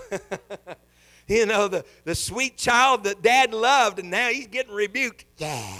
[1.26, 5.24] you know, the, the sweet child that dad loved, and now he's getting rebuked.
[5.38, 5.76] Yeah.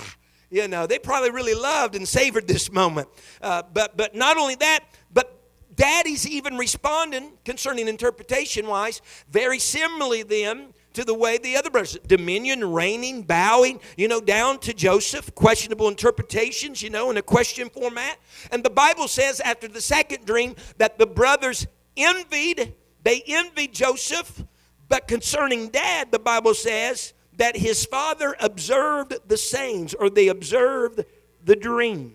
[0.51, 3.09] You know, they probably really loved and savored this moment.
[3.41, 4.81] Uh, but, but not only that,
[5.11, 5.41] but
[5.75, 11.99] daddy's even responding concerning interpretation wise, very similarly then to the way the other brothers
[12.07, 17.71] dominion, reigning, bowing, you know, down to Joseph, questionable interpretations, you know, in a question
[17.71, 18.19] format.
[18.51, 24.45] And the Bible says after the second dream that the brothers envied, they envied Joseph,
[24.89, 31.05] but concerning dad, the Bible says that his father observed the sayings or they observed
[31.45, 32.15] the dream.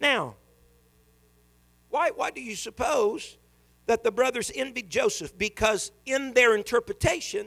[0.00, 0.36] Now,
[1.90, 3.38] why, why do you suppose
[3.86, 5.36] that the brothers envied Joseph?
[5.38, 7.46] Because in their interpretation,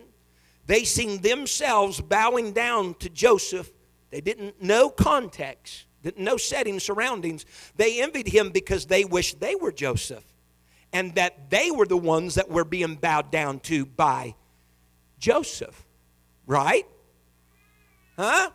[0.72, 3.70] they seen themselves bowing down to Joseph.
[4.10, 7.46] They didn't know context, didn't know setting, surroundings.
[7.76, 10.24] They envied him because they wished they were Joseph
[10.94, 14.34] and that they were the ones that were being bowed down to by
[15.20, 15.86] Joseph.
[16.48, 16.88] Right?
[18.18, 18.52] Huh?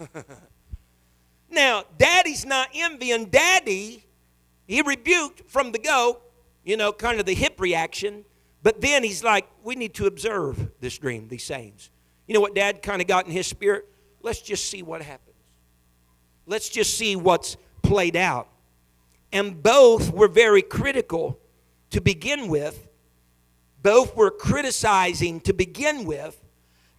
[1.50, 4.02] now, daddy's not envying daddy.
[4.66, 6.22] He rebuked from the go,
[6.64, 8.24] you know, kind of the hip reaction.
[8.62, 11.90] But then he's like, we need to observe this dream, these sayings.
[12.26, 13.86] You know what dad kind of got in his spirit?
[14.20, 15.36] Let's just see what happens.
[16.46, 18.48] Let's just see what's played out.
[19.32, 21.38] And both were very critical
[21.90, 22.88] to begin with.
[23.82, 26.38] Both were criticizing to begin with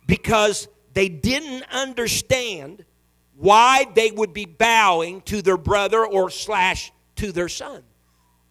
[0.07, 2.85] because they didn't understand
[3.35, 7.83] why they would be bowing to their brother or slash to their son.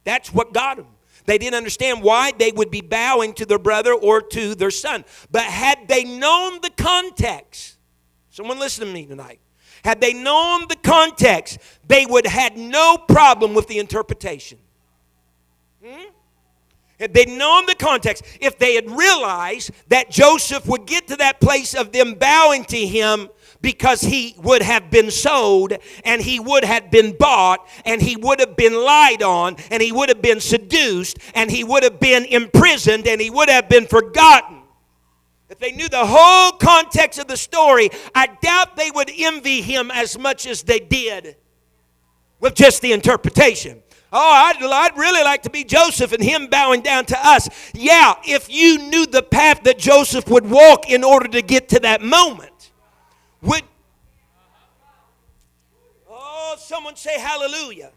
[0.04, 0.86] That's what got them.
[1.28, 5.04] They didn't understand why they would be bowing to their brother or to their son.
[5.30, 7.76] But had they known the context,
[8.30, 9.38] someone listen to me tonight.
[9.84, 14.56] Had they known the context, they would have had no problem with the interpretation.
[15.84, 16.04] Hmm?
[16.98, 21.42] Had they known the context, if they had realized that Joseph would get to that
[21.42, 23.28] place of them bowing to him
[23.60, 25.72] because he would have been sold
[26.04, 29.92] and he would have been bought and he would have been lied on and he
[29.92, 33.86] would have been seduced and he would have been imprisoned and he would have been
[33.86, 34.62] forgotten.
[35.48, 39.90] If they knew the whole context of the story, I doubt they would envy him
[39.90, 41.36] as much as they did
[42.38, 43.82] with just the interpretation.
[44.12, 47.48] Oh, I'd, I'd, really like to be Joseph and him bowing down to us.
[47.74, 51.80] Yeah, if you knew the path that Joseph would walk in order to get to
[51.80, 52.57] that moment.
[53.42, 53.62] Would
[56.10, 57.90] Oh, someone say hallelujah.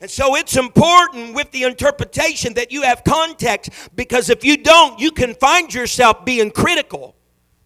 [0.00, 4.98] And so it's important with the interpretation that you have context because if you don't,
[4.98, 7.14] you can find yourself being critical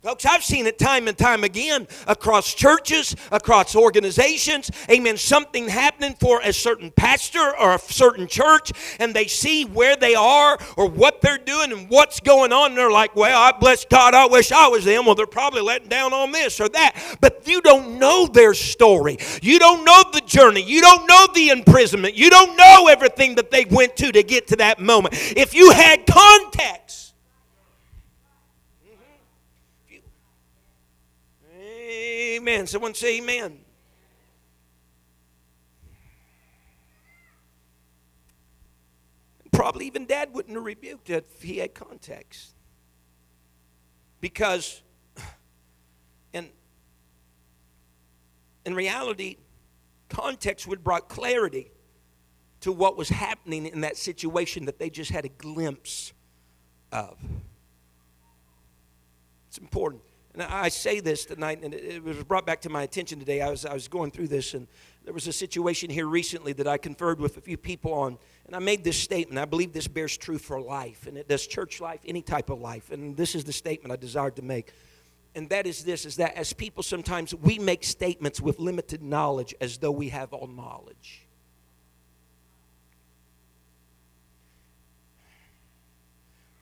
[0.01, 4.71] Folks, I've seen it time and time again across churches, across organizations.
[4.89, 5.17] Amen.
[5.17, 10.15] Something happening for a certain pastor or a certain church, and they see where they
[10.15, 12.71] are or what they're doing and what's going on.
[12.71, 14.15] And they're like, well, I bless God.
[14.15, 15.05] I wish I was them.
[15.05, 17.17] Well, they're probably letting down on this or that.
[17.21, 19.19] But you don't know their story.
[19.43, 20.63] You don't know the journey.
[20.63, 22.15] You don't know the imprisonment.
[22.15, 25.15] You don't know everything that they went to to get to that moment.
[25.37, 27.08] If you had context,
[32.39, 32.69] Amen.
[32.69, 33.59] Someone say amen.
[39.51, 42.55] Probably even dad wouldn't have rebuked it if he had context.
[44.21, 44.83] Because
[46.33, 46.49] in,
[48.65, 49.39] in reality,
[50.09, 51.73] context would brought clarity
[52.61, 56.13] to what was happening in that situation that they just had a glimpse
[56.93, 57.19] of.
[59.49, 60.03] It's important.
[60.39, 63.43] Now, I say this tonight, and it was brought back to my attention today.
[63.43, 64.69] I was, I was going through this, and
[65.05, 68.55] there was a situation here recently that I conferred with a few people on, and
[68.55, 69.41] I made this statement.
[69.41, 72.61] I believe this bears true for life, and it does church life, any type of
[72.61, 72.93] life.
[72.93, 74.73] And this is the statement I desired to make.
[75.35, 79.57] And that is this is that as people, sometimes we make statements with limited knowledge
[79.61, 81.27] as though we have all knowledge.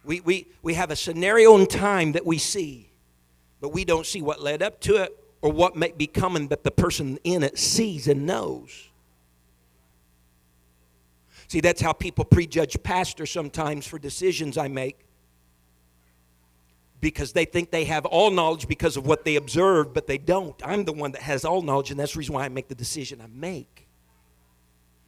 [0.02, 2.88] We, we, we have a scenario in time that we see
[3.60, 6.64] but we don't see what led up to it or what may be coming that
[6.64, 8.88] the person in it sees and knows.
[11.48, 15.06] See, that's how people prejudge pastors sometimes for decisions I make
[17.00, 20.60] because they think they have all knowledge because of what they observe, but they don't.
[20.64, 22.74] I'm the one that has all knowledge, and that's the reason why I make the
[22.74, 23.86] decision I make.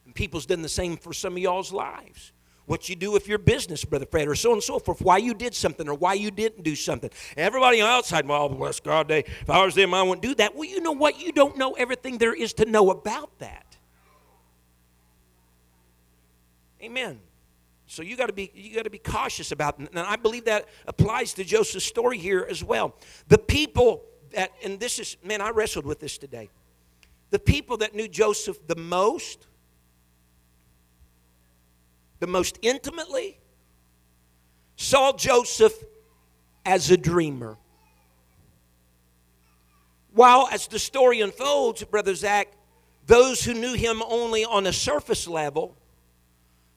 [0.05, 2.33] And people's done the same for some of y'all's lives
[2.69, 5.33] what you do with your business, Brother Fred, or so and so forth, why you
[5.33, 7.11] did something or why you didn't do something.
[7.37, 10.55] Everybody outside, well, bless God, they, if I was them, I wouldn't do that.
[10.55, 11.19] Well, you know what?
[11.19, 13.79] You don't know everything there is to know about that.
[16.83, 17.21] Amen.
[17.87, 20.69] So you got to be you got to be cautious about, and I believe that
[20.87, 22.95] applies to Joseph's story here as well.
[23.29, 24.05] The people
[24.35, 26.51] that, and this is man, I wrestled with this today.
[27.31, 29.48] The people that knew Joseph the most
[32.21, 33.39] the most intimately,
[34.77, 35.75] saw Joseph
[36.65, 37.57] as a dreamer.
[40.13, 42.53] While, as the story unfolds, Brother Zach,
[43.07, 45.77] those who knew him only on a surface level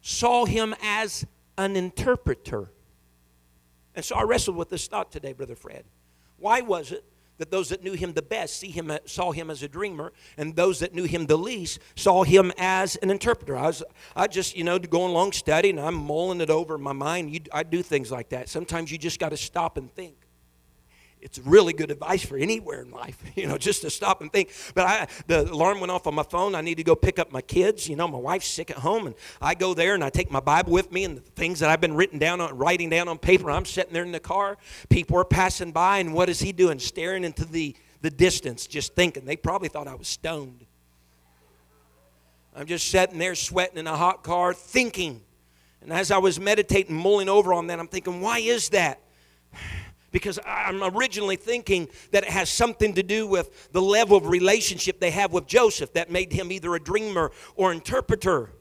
[0.02, 1.26] saw him as
[1.58, 2.72] an interpreter.
[3.96, 5.84] And so I wrestled with this thought today, Brother Fred.
[6.38, 7.04] Why was it
[7.42, 10.56] that those that knew him the best see him, saw him as a dreamer, and
[10.56, 13.58] those that knew him the least saw him as an interpreter.
[13.58, 13.84] I, was,
[14.16, 17.34] I just, you know, going along studying, I'm mulling it over in my mind.
[17.34, 18.48] You, I do things like that.
[18.48, 20.16] Sometimes you just got to stop and think
[21.22, 24.52] it's really good advice for anywhere in life, you know, just to stop and think.
[24.74, 26.56] But I, the alarm went off on my phone.
[26.56, 27.88] I need to go pick up my kids.
[27.88, 30.40] You know, my wife's sick at home, and I go there and I take my
[30.40, 33.18] Bible with me and the things that I've been written down on, writing down on
[33.18, 33.52] paper.
[33.52, 34.58] I'm sitting there in the car.
[34.90, 36.80] People are passing by, and what is he doing?
[36.80, 39.26] Staring into the the distance, just thinking.
[39.26, 40.66] They probably thought I was stoned.
[42.56, 45.22] I'm just sitting there sweating in a hot car, thinking.
[45.82, 49.00] And as I was meditating, mulling over on that, I'm thinking, why is that?
[50.12, 55.00] because I'm originally thinking that it has something to do with the level of relationship
[55.00, 58.52] they have with Joseph that made him either a dreamer or interpreter.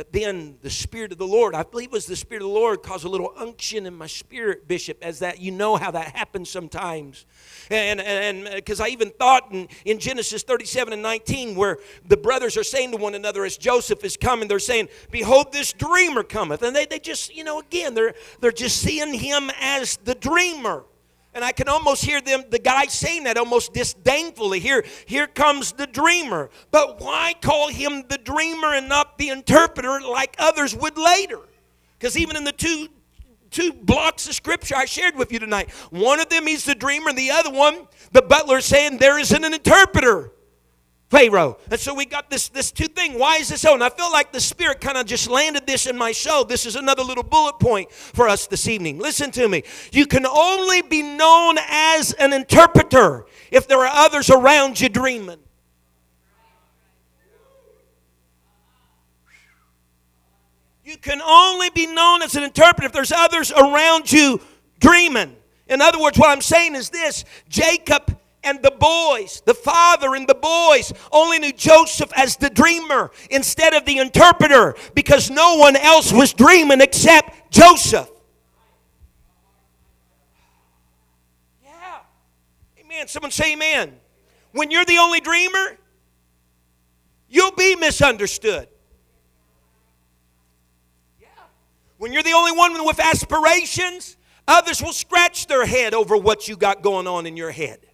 [0.00, 2.54] But then the Spirit of the Lord, I believe it was the Spirit of the
[2.54, 6.16] Lord, caused a little unction in my spirit, Bishop, as that you know how that
[6.16, 7.26] happens sometimes.
[7.70, 11.76] And and because I even thought in, in Genesis 37 and 19, where
[12.08, 15.74] the brothers are saying to one another as Joseph is coming, they're saying, Behold, this
[15.74, 16.62] dreamer cometh.
[16.62, 20.84] And they, they just, you know, again, they're they're just seeing him as the dreamer.
[21.32, 24.58] And I can almost hear them, the guy saying that almost disdainfully.
[24.58, 26.50] Here, here comes the dreamer.
[26.72, 31.38] But why call him the dreamer and not the interpreter like others would later?
[31.98, 32.88] Because even in the two,
[33.50, 37.10] two blocks of scripture I shared with you tonight, one of them he's the dreamer,
[37.10, 40.32] and the other one, the butler, saying there isn't an interpreter.
[41.10, 41.58] Pharaoh.
[41.68, 43.18] And so we got this, this two thing.
[43.18, 43.74] Why is this so?
[43.74, 46.44] And I feel like the Spirit kind of just landed this in my soul.
[46.44, 48.98] This is another little bullet point for us this evening.
[48.98, 49.64] Listen to me.
[49.90, 55.40] You can only be known as an interpreter if there are others around you dreaming.
[60.84, 64.40] You can only be known as an interpreter if there's others around you
[64.78, 65.36] dreaming.
[65.66, 70.26] In other words, what I'm saying is this Jacob and the boys, the father and
[70.26, 75.76] the boys, only knew Joseph as the dreamer instead of the interpreter because no one
[75.76, 78.10] else was dreaming except Joseph.
[81.62, 81.70] Yeah.
[82.80, 83.08] Amen.
[83.08, 83.94] Someone say amen.
[84.52, 85.76] When you're the only dreamer,
[87.28, 88.68] you'll be misunderstood.
[91.20, 91.28] Yeah.
[91.98, 94.16] When you're the only one with aspirations,
[94.48, 97.86] others will scratch their head over what you got going on in your head.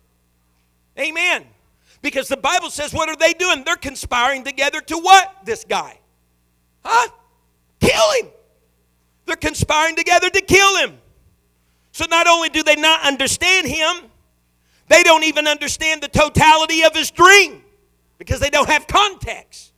[0.99, 1.45] Amen.
[2.03, 3.65] Because the Bible says, what are they doing?
[3.65, 5.35] They're conspiring together to what?
[5.45, 5.99] This guy.
[6.85, 7.09] Huh?
[7.81, 8.31] Kill him.
[9.27, 10.99] They're conspiring together to kill him.
[11.93, 14.11] So not only do they not understand him,
[14.89, 17.63] they don't even understand the totality of his dream
[18.19, 19.73] because they don't have context.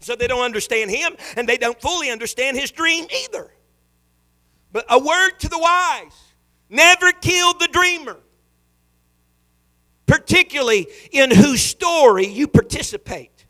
[0.00, 3.50] So they don't understand him and they don't fully understand his dream either.
[4.72, 6.16] But a word to the wise
[6.68, 8.18] never kill the dreamer
[10.06, 13.46] particularly in whose story you participate,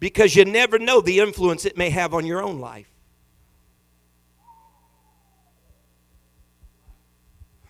[0.00, 2.90] because you never know the influence it may have on your own life.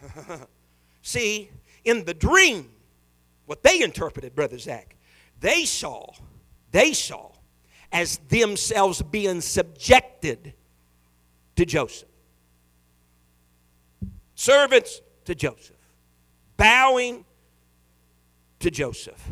[1.03, 1.50] See,
[1.84, 2.70] in the dream,
[3.46, 4.96] what they interpreted, Brother Zach,
[5.40, 6.12] they saw,
[6.70, 7.32] they saw
[7.92, 10.55] as themselves being subjected
[11.57, 12.09] to Joseph.
[14.34, 15.76] Servants to Joseph,
[16.57, 17.24] bowing
[18.62, 19.22] to Joseph.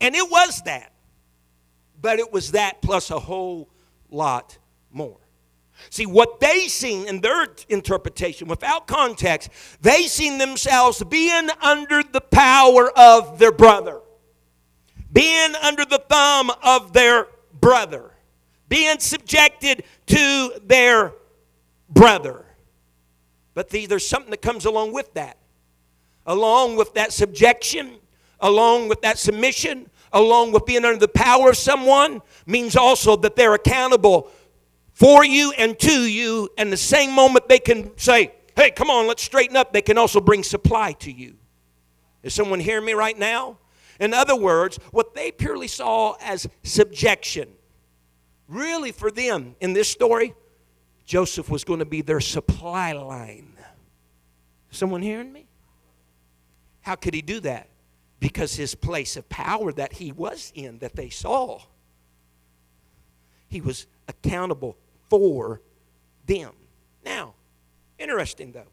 [0.00, 0.92] And it was that.
[2.00, 3.68] But it was that plus a whole
[4.10, 4.58] lot
[4.90, 5.18] more.
[5.90, 9.50] See, what they seen in their interpretation, without context,
[9.80, 14.00] they seen themselves being under the power of their brother,
[15.12, 17.28] being under the thumb of their
[17.60, 18.12] brother,
[18.68, 21.12] being subjected to their
[21.88, 22.44] brother.
[23.54, 25.36] But the, there's something that comes along with that.
[26.24, 27.96] Along with that subjection
[28.42, 33.36] along with that submission, along with being under the power of someone, means also that
[33.36, 34.28] they're accountable
[34.92, 36.50] for you and to you.
[36.58, 39.96] And the same moment they can say, hey, come on, let's straighten up, they can
[39.96, 41.36] also bring supply to you.
[42.22, 43.58] Is someone hearing me right now?
[43.98, 47.48] In other words, what they purely saw as subjection,
[48.48, 50.34] really for them in this story,
[51.04, 53.56] Joseph was going to be their supply line.
[54.70, 55.46] Someone hearing me?
[56.80, 57.68] How could he do that?
[58.22, 61.60] Because his place of power that he was in, that they saw,
[63.48, 64.76] he was accountable
[65.10, 65.60] for
[66.24, 66.52] them.
[67.04, 67.34] Now,
[67.98, 68.68] interesting though,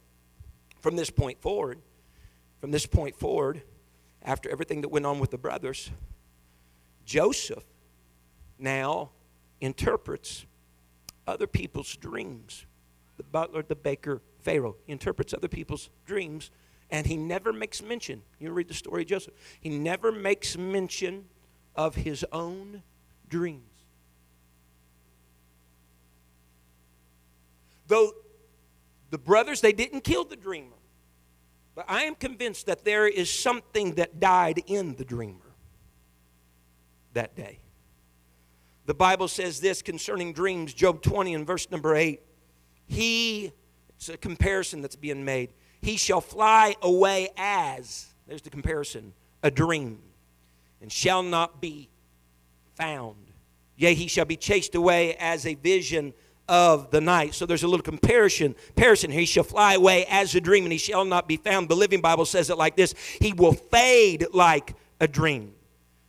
[0.80, 1.80] from this point forward,
[2.62, 3.64] from this point forward,
[4.22, 5.90] after everything that went on with the brothers,
[7.04, 7.66] Joseph
[8.60, 9.10] now
[9.62, 10.46] interprets
[11.26, 12.68] other people's dreams.
[13.18, 16.52] The butler, the baker, Pharaoh, interprets other people's dreams
[16.92, 18.22] and he never makes mention.
[18.40, 19.34] You read the story of Joseph.
[19.60, 21.26] He never makes mention
[21.76, 22.84] of his own
[23.28, 23.64] dreams.
[27.88, 28.12] Though
[29.10, 30.76] the brothers, they didn't kill the dreamer.
[31.76, 35.56] But I am convinced that there is something that died in the dreamer
[37.14, 37.60] that day.
[38.86, 42.22] The Bible says this concerning dreams, Job 20 and verse number 8.
[42.86, 43.52] He,
[43.96, 45.54] it's a comparison that's being made.
[45.82, 49.14] He shall fly away as, there's the comparison,
[49.44, 50.00] a dream,
[50.82, 51.90] and shall not be
[52.76, 53.16] found.
[53.78, 56.14] Yea, he shall be chased away as a vision
[56.50, 57.34] of the night.
[57.34, 58.56] So there's a little comparison.
[58.68, 59.12] Comparison.
[59.12, 61.70] He shall fly away as a dream, and he shall not be found.
[61.70, 65.54] The Living Bible says it like this: He will fade like a dream.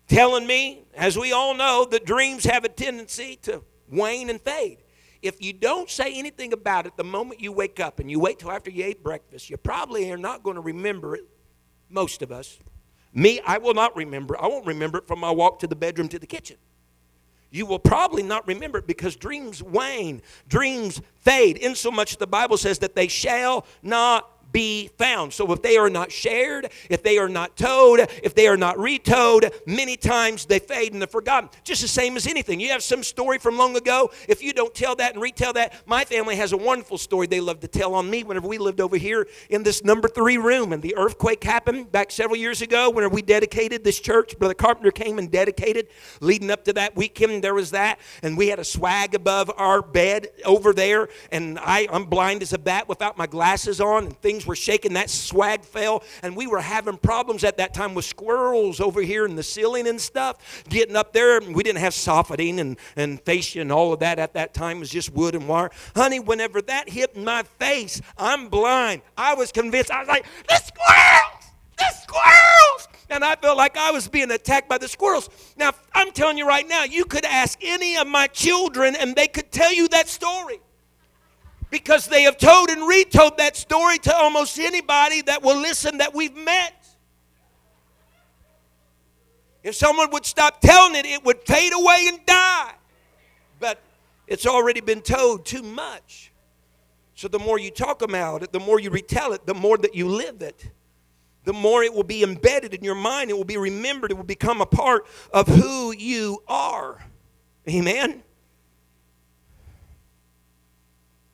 [0.09, 4.79] Telling me, as we all know, that dreams have a tendency to wane and fade.
[5.23, 8.39] If you don't say anything about it the moment you wake up and you wait
[8.39, 11.25] till after you ate breakfast, you probably are not going to remember it,
[11.91, 12.59] most of us.
[13.13, 14.41] Me, I will not remember.
[14.41, 16.57] I won't remember it from my walk to the bedroom to the kitchen.
[17.51, 22.79] You will probably not remember it because dreams wane, dreams fade, insomuch the Bible says
[22.79, 25.33] that they shall not be found.
[25.33, 28.79] So if they are not shared, if they are not told, if they are not
[28.79, 31.51] retold, many times they fade and they're forgotten.
[31.65, 32.61] Just the same as anything.
[32.61, 34.11] You have some story from long ago.
[34.29, 37.41] If you don't tell that and retell that, my family has a wonderful story they
[37.41, 40.73] love to tell on me whenever we lived over here in this number three room
[40.73, 44.39] and the earthquake happened back several years ago whenever we dedicated this church.
[44.39, 45.89] Brother Carpenter came and dedicated.
[46.21, 47.99] Leading up to that weekend, there was that.
[48.23, 51.09] And we had a swag above our bed over there.
[51.31, 54.57] And I, I'm blind as a bat without my glasses on and things things were
[54.57, 54.95] shaking.
[54.95, 59.27] That swag fell, and we were having problems at that time with squirrels over here
[59.27, 60.65] in the ceiling and stuff.
[60.69, 64.35] Getting up there, we didn't have soffitting and, and fascia and all of that at
[64.35, 64.79] that time.
[64.79, 65.71] It was just wood and wire.
[65.95, 69.03] Honey, whenever that hit my face, I'm blind.
[69.17, 69.91] I was convinced.
[69.91, 71.53] I was like, the squirrels!
[71.77, 72.89] The squirrels!
[73.13, 75.29] and I felt like I was being attacked by the squirrels.
[75.57, 79.27] Now, I'm telling you right now, you could ask any of my children and they
[79.27, 80.61] could tell you that story.
[81.71, 86.15] Because they have told and retold that story to almost anybody that will listen that
[86.15, 86.75] we've met.
[89.63, 92.75] If someone would stop telling it, it would fade away and die.
[93.61, 93.81] But
[94.27, 96.33] it's already been told too much.
[97.15, 99.95] So the more you talk about it, the more you retell it, the more that
[99.95, 100.71] you live it
[101.45, 103.31] the more it will be embedded in your mind.
[103.31, 104.11] It will be remembered.
[104.11, 107.05] It will become a part of who you are.
[107.69, 108.23] Amen?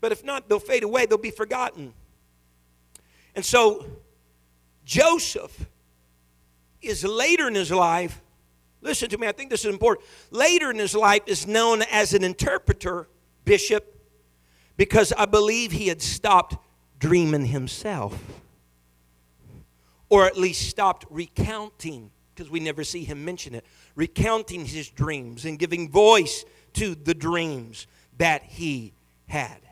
[0.07, 1.92] But if not, they'll fade away, they'll be forgotten.
[3.34, 3.84] And so,
[4.84, 5.66] Joseph
[6.80, 8.22] is later in his life,
[8.82, 10.07] listen to me, I think this is important.
[10.30, 13.09] Later in his life is known as an interpreter,
[13.44, 13.98] bishop,
[14.76, 16.54] because I believe he had stopped
[17.00, 18.16] dreaming himself
[20.09, 23.64] or at least stopped recounting, because we never see him mention it,
[23.96, 26.44] recounting his dreams and giving voice
[26.74, 27.88] to the dreams
[28.18, 28.92] that he
[29.26, 29.66] had.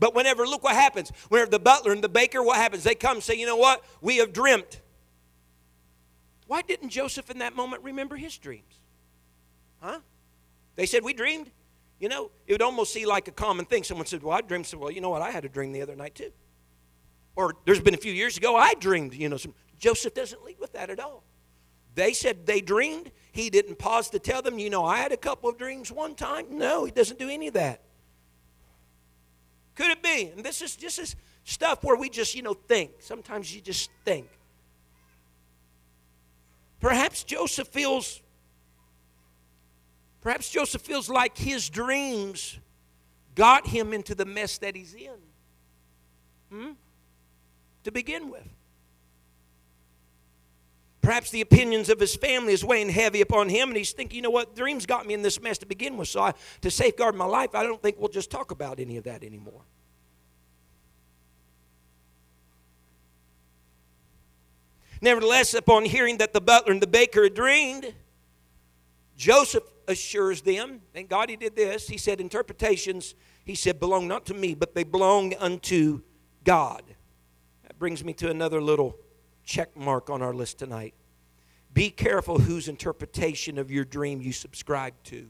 [0.00, 1.12] But whenever, look what happens.
[1.28, 2.82] Whenever the butler and the baker, what happens?
[2.82, 3.84] They come and say, you know what?
[4.00, 4.80] We have dreamt.
[6.46, 8.80] Why didn't Joseph in that moment remember his dreams?
[9.80, 10.00] Huh?
[10.74, 11.50] They said, we dreamed.
[12.00, 13.84] You know, it would almost seem like a common thing.
[13.84, 14.66] Someone said, well, I dreamed.
[14.66, 15.20] So, well, you know what?
[15.20, 16.32] I had a dream the other night too.
[17.36, 20.58] Or there's been a few years ago, I dreamed, you know, some, Joseph doesn't lead
[20.58, 21.22] with that at all.
[21.94, 23.12] They said they dreamed.
[23.32, 26.14] He didn't pause to tell them, you know, I had a couple of dreams one
[26.14, 26.46] time.
[26.50, 27.82] No, he doesn't do any of that.
[29.74, 30.30] Could it be?
[30.34, 32.92] And this is this is stuff where we just, you know, think.
[33.00, 34.28] Sometimes you just think.
[36.80, 38.22] Perhaps Joseph feels
[40.20, 42.58] perhaps Joseph feels like his dreams
[43.34, 45.16] got him into the mess that he's in.
[46.50, 46.72] Hmm?
[47.84, 48.48] to begin with.
[51.02, 54.22] Perhaps the opinions of his family is weighing heavy upon him, and he's thinking, you
[54.22, 57.14] know what, dreams got me in this mess to begin with, so I, to safeguard
[57.14, 59.62] my life, I don't think we'll just talk about any of that anymore.
[65.00, 67.94] Nevertheless, upon hearing that the butler and the baker had dreamed,
[69.16, 71.88] Joseph assures them, thank God he did this.
[71.88, 76.02] He said, Interpretations, he said, belong not to me, but they belong unto
[76.44, 76.82] God
[77.62, 78.98] That brings me to another little
[79.50, 80.94] check mark on our list tonight.
[81.74, 85.26] Be careful whose interpretation of your dream you subscribe to.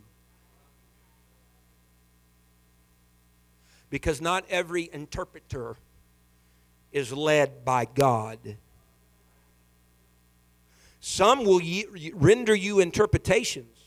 [3.88, 5.74] Because not every interpreter
[6.92, 8.38] is led by God.
[11.00, 11.62] Some will
[12.12, 13.78] render you interpretations,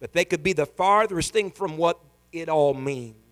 [0.00, 2.00] but they could be the farthest thing from what
[2.32, 3.25] it all means.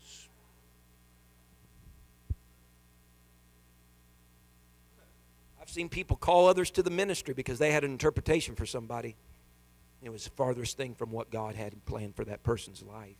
[5.75, 9.17] Seen people call others to the ministry because they had an interpretation for somebody.
[10.03, 13.17] It was the farthest thing from what God had planned for that person's life.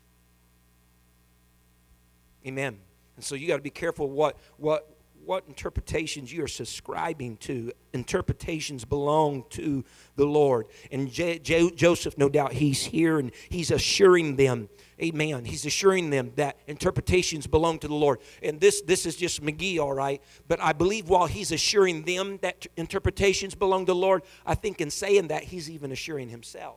[2.47, 2.79] Amen.
[3.17, 4.94] And so you got to be careful what, what,
[5.27, 7.73] what interpretations you are subscribing to.
[7.93, 9.85] Interpretations belong to
[10.17, 10.67] the Lord.
[10.91, 14.69] And J- J- Joseph, no doubt, he's here and he's assuring them
[15.03, 15.45] Amen.
[15.45, 18.21] He's assuring them that interpretations belong to the Lord.
[18.43, 20.23] And this, this is just McGee, all right.
[20.47, 24.81] But I believe while he's assuring them that interpretations belong to the Lord, I think
[24.81, 26.77] in saying that, he's even assuring himself.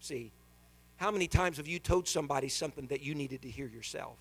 [0.00, 0.32] See,
[0.96, 4.18] how many times have you told somebody something that you needed to hear yourself?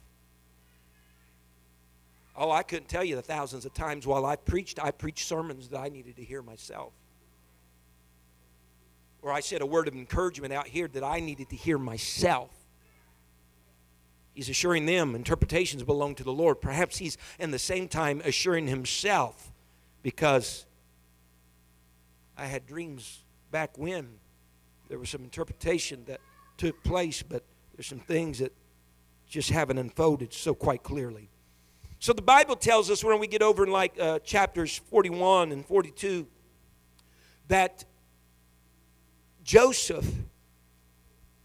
[2.41, 5.67] Oh, I couldn't tell you the thousands of times while I preached, I preached sermons
[5.67, 6.93] that I needed to hear myself.
[9.21, 12.51] Or I said a word of encouragement out here that I needed to hear myself.
[14.33, 16.61] He's assuring them interpretations belong to the Lord.
[16.61, 19.51] Perhaps he's in the same time assuring himself
[20.01, 20.65] because
[22.37, 24.07] I had dreams back when
[24.87, 26.21] there was some interpretation that
[26.55, 27.43] took place, but
[27.75, 28.53] there's some things that
[29.27, 31.29] just haven't unfolded so quite clearly.
[32.01, 35.65] So the Bible tells us when we get over in like uh, chapters 41 and
[35.65, 36.25] 42
[37.49, 37.83] that
[39.43, 40.07] Joseph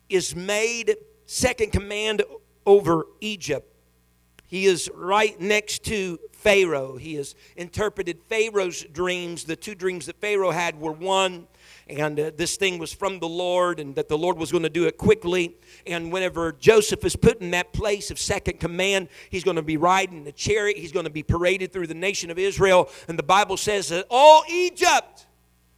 [0.08, 0.96] is made
[1.26, 2.22] second command
[2.64, 3.68] over Egypt.
[4.46, 6.96] He is right next to Pharaoh.
[6.98, 9.42] He has interpreted Pharaoh's dreams.
[9.42, 11.48] The two dreams that Pharaoh had were one,
[11.88, 14.70] and uh, this thing was from the Lord, and that the Lord was going to
[14.70, 15.56] do it quickly.
[15.86, 19.76] And whenever Joseph is put in that place of second command, he's going to be
[19.76, 22.88] riding the chariot, he's going to be paraded through the nation of Israel.
[23.06, 25.26] And the Bible says that all Egypt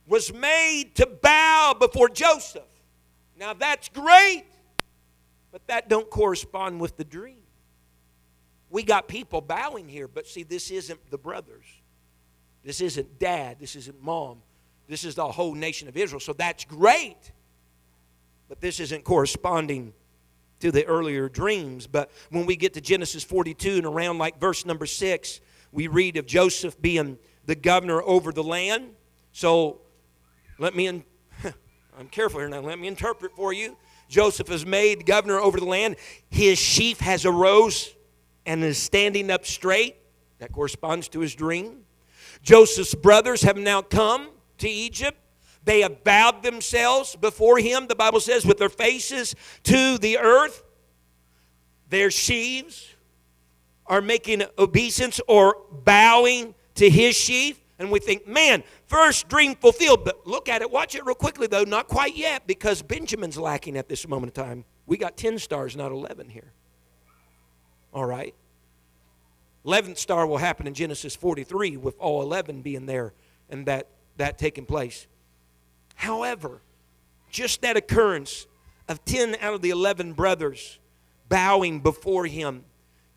[0.06, 2.62] was made to bow before Joseph.
[3.38, 4.44] Now that's great,
[5.50, 7.38] but that don't correspond with the dream.
[8.70, 11.64] We got people bowing here, but see, this isn't the brothers.
[12.64, 13.58] This isn't dad.
[13.60, 14.42] This isn't mom.
[14.88, 16.20] This is the whole nation of Israel.
[16.20, 17.32] So that's great.
[18.48, 19.92] But this isn't corresponding
[20.60, 21.86] to the earlier dreams.
[21.86, 25.40] But when we get to Genesis 42 and around like verse number 6,
[25.72, 28.90] we read of Joseph being the governor over the land.
[29.32, 29.80] So
[30.58, 31.04] let me, in,
[31.98, 33.76] I'm careful here now, let me interpret for you.
[34.08, 35.96] Joseph is made governor over the land.
[36.30, 37.92] His sheaf has arose
[38.46, 39.96] and is standing up straight.
[40.38, 41.82] That corresponds to his dream.
[42.42, 44.28] Joseph's brothers have now come
[44.58, 45.18] to Egypt.
[45.64, 49.34] They have bowed themselves before him, the Bible says, with their faces
[49.64, 50.62] to the earth.
[51.88, 52.94] Their sheaves
[53.86, 57.60] are making obeisance or bowing to his sheaf.
[57.78, 60.04] And we think, man, first dream fulfilled.
[60.04, 61.64] But look at it, watch it real quickly, though.
[61.64, 64.64] Not quite yet, because Benjamin's lacking at this moment in time.
[64.86, 66.52] We got 10 stars, not 11 here.
[67.92, 68.34] All right?
[69.66, 73.12] 11th star will happen in Genesis 43 with all 11 being there
[73.50, 75.06] and that, that taking place.
[75.94, 76.60] However,
[77.30, 78.46] just that occurrence
[78.88, 80.78] of 10 out of the 11 brothers
[81.28, 82.64] bowing before him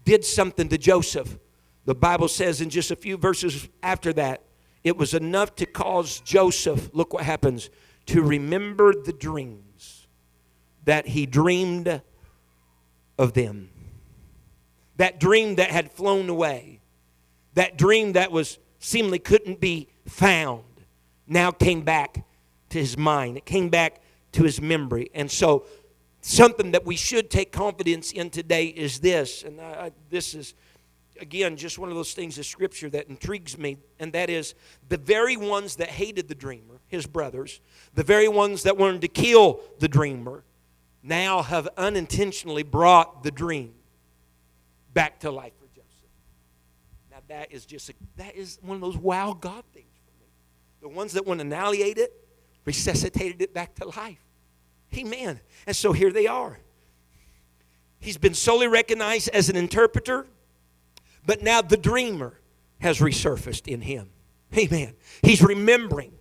[0.03, 1.37] did something to Joseph.
[1.85, 4.43] The Bible says in just a few verses after that,
[4.83, 7.69] it was enough to cause Joseph, look what happens,
[8.07, 10.07] to remember the dreams
[10.85, 12.01] that he dreamed
[13.17, 13.69] of them.
[14.97, 16.81] That dream that had flown away,
[17.53, 20.63] that dream that was seemingly couldn't be found,
[21.29, 22.25] now came back
[22.69, 23.37] to his mind.
[23.37, 24.01] It came back
[24.33, 25.09] to his memory.
[25.13, 25.65] And so,
[26.21, 30.53] something that we should take confidence in today is this, and I, this is
[31.21, 34.55] again, just one of those things of Scripture that intrigues me, and that is
[34.87, 37.61] the very ones that hated the dreamer, his brothers,
[37.93, 40.43] the very ones that wanted to kill the dreamer,
[41.03, 43.73] now have unintentionally brought the dream
[44.93, 46.09] back to life for Joseph.
[47.11, 49.85] Now that is just a, that is one of those wow God things.
[50.81, 52.13] The ones that want to annihilate it,
[52.65, 54.23] resuscitated it back to life.
[54.95, 55.39] Amen.
[55.67, 56.59] And so here they are.
[57.99, 60.25] He's been solely recognized as an interpreter
[61.25, 62.39] but now the dreamer
[62.79, 64.09] has resurfaced in him.
[64.57, 64.95] Amen.
[65.21, 66.11] He's remembering.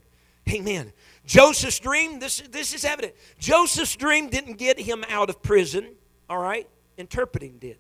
[0.50, 0.92] Amen.
[1.24, 3.14] Joseph's dream, this, this is evident.
[3.38, 5.94] Joseph's dream didn't get him out of prison,
[6.28, 6.68] all right?
[6.98, 7.78] Interpreting did.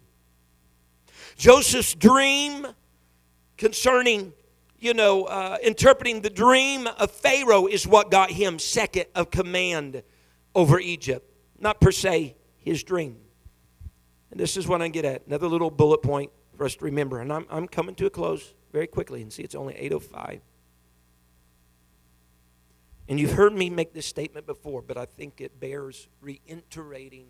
[1.36, 2.66] Joseph's dream
[3.58, 4.32] concerning,
[4.78, 10.02] you know, uh, interpreting the dream of Pharaoh is what got him second of command
[10.54, 13.16] over Egypt, not per se his dream.
[14.30, 15.26] And this is what I get at.
[15.26, 17.20] Another little bullet point for us to remember.
[17.20, 20.40] And I'm, I'm coming to a close very quickly and see it's only 8.05.
[23.08, 27.28] And you've heard me make this statement before, but I think it bears reiterating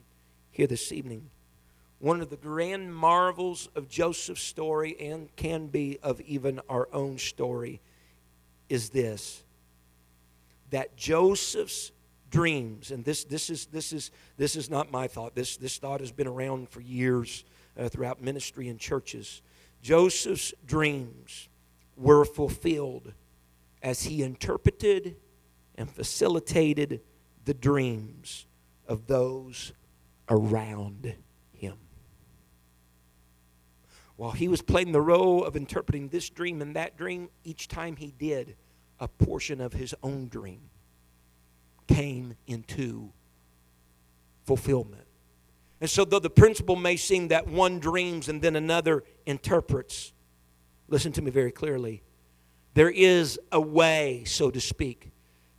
[0.50, 1.30] here this evening.
[2.00, 7.18] One of the grand marvels of Joseph's story and can be of even our own
[7.18, 7.80] story
[8.68, 9.42] is this
[10.70, 11.92] that Joseph's
[12.30, 16.00] dreams, and this, this, is, this, is, this is not my thought, this, this thought
[16.00, 17.44] has been around for years
[17.78, 19.40] uh, throughout ministry and churches.
[19.80, 21.48] Joseph's dreams
[21.96, 23.12] were fulfilled
[23.82, 25.16] as he interpreted
[25.76, 27.00] and facilitated
[27.44, 28.46] the dreams
[28.86, 29.72] of those
[30.28, 31.14] around.
[34.18, 37.94] While he was playing the role of interpreting this dream and that dream, each time
[37.94, 38.56] he did,
[38.98, 40.70] a portion of his own dream
[41.86, 43.12] came into
[44.44, 45.06] fulfillment.
[45.80, 50.12] And so, though the principle may seem that one dreams and then another interprets,
[50.88, 52.02] listen to me very clearly.
[52.74, 55.12] There is a way, so to speak,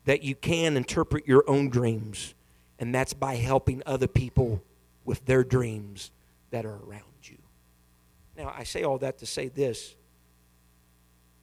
[0.03, 2.36] that you can interpret your own dreams,
[2.78, 4.62] and that's by helping other people
[5.05, 6.12] with their dreams
[6.51, 7.38] that are around you.
[8.39, 9.95] Now, I say all that to say this.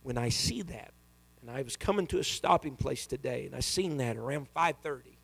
[0.02, 0.94] When I see that,
[1.42, 5.18] and I was coming to a stopping place today, and I seen that around 5:30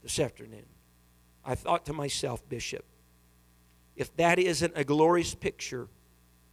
[0.00, 0.66] this afternoon.
[1.44, 2.84] I thought to myself, Bishop,
[3.96, 5.88] if that isn't a glorious picture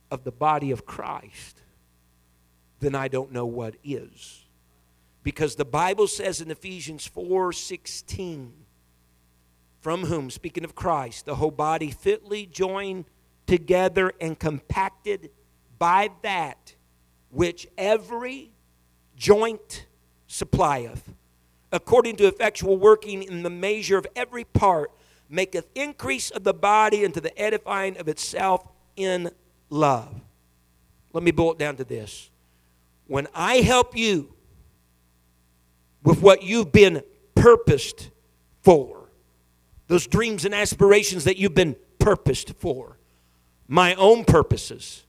[0.09, 1.61] of the body of Christ,
[2.79, 4.45] then I don't know what is.
[5.21, 8.65] Because the Bible says in Ephesians 4 16,
[9.79, 13.05] from whom, speaking of Christ, the whole body fitly joined
[13.47, 15.31] together and compacted
[15.79, 16.75] by that
[17.29, 18.51] which every
[19.15, 19.85] joint
[20.27, 21.13] supplieth,
[21.71, 24.91] according to effectual working in the measure of every part,
[25.29, 29.29] maketh increase of the body unto the edifying of itself in
[29.69, 30.13] love.
[31.13, 32.29] Let me boil it down to this.
[33.07, 34.33] When I help you
[36.03, 37.01] with what you've been
[37.35, 38.09] purposed
[38.61, 39.09] for,
[39.87, 42.96] those dreams and aspirations that you've been purposed for,
[43.67, 45.05] my own purposes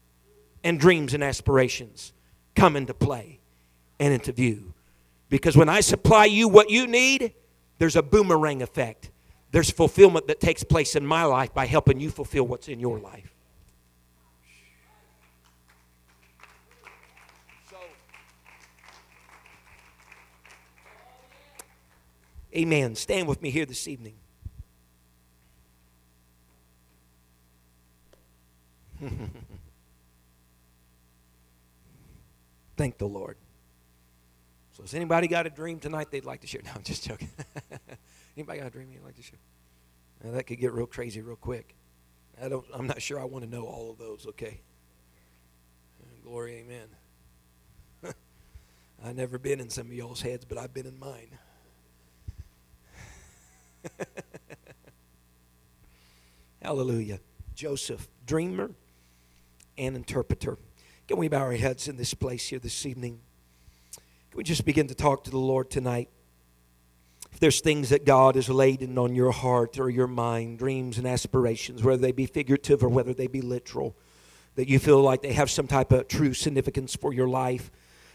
[0.64, 2.12] and dreams and aspirations
[2.54, 3.40] come into play
[4.00, 4.74] and into view.
[5.28, 7.34] Because when I supply you what you need,
[7.78, 9.11] there's a boomerang effect.
[9.50, 12.98] There's fulfillment that takes place in my life by helping you fulfill what's in your
[12.98, 13.34] life.
[22.56, 22.94] Amen.
[22.96, 24.14] Stand with me here this evening.
[32.76, 33.36] Thank the Lord.
[34.72, 36.61] So, has anybody got a dream tonight they'd like to share?
[36.64, 37.30] No, I'm just joking.
[38.36, 39.38] anybody got a dream you'd like to share?
[40.22, 41.74] Now, that could get real crazy real quick.
[42.42, 42.64] I don't.
[42.72, 44.26] I'm not sure I want to know all of those.
[44.28, 44.61] Okay.
[46.01, 46.88] Uh, glory, amen.
[49.05, 51.38] I've never been in some of y'all's heads, but I've been in mine.
[56.62, 57.20] Hallelujah.
[57.55, 58.70] Joseph, dreamer
[59.79, 60.59] and interpreter.
[61.07, 63.20] Can we bow our heads in this place here this evening?
[64.31, 66.11] Can we just begin to talk to the Lord tonight?
[67.33, 70.99] If there's things that God has laid in on your heart or your mind, dreams
[70.99, 73.97] and aspirations, whether they be figurative or whether they be literal,
[74.57, 77.70] that you feel like they have some type of true significance for your life,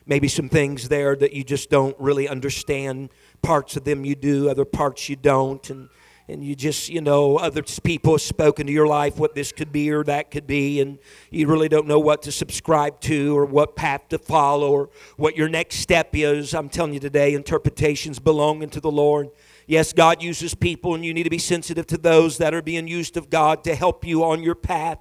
[0.05, 3.09] maybe some things there that you just don't really understand.
[3.41, 5.69] Parts of them you do, other parts you don't.
[5.69, 5.89] And
[6.27, 9.71] and you just, you know, other people have spoken to your life what this could
[9.71, 10.99] be or that could be, and
[11.29, 15.35] you really don't know what to subscribe to or what path to follow or what
[15.35, 16.53] your next step is.
[16.53, 19.29] I'm telling you today, interpretations belonging to the Lord.
[19.67, 22.87] Yes, God uses people, and you need to be sensitive to those that are being
[22.87, 24.99] used of God to help you on your path.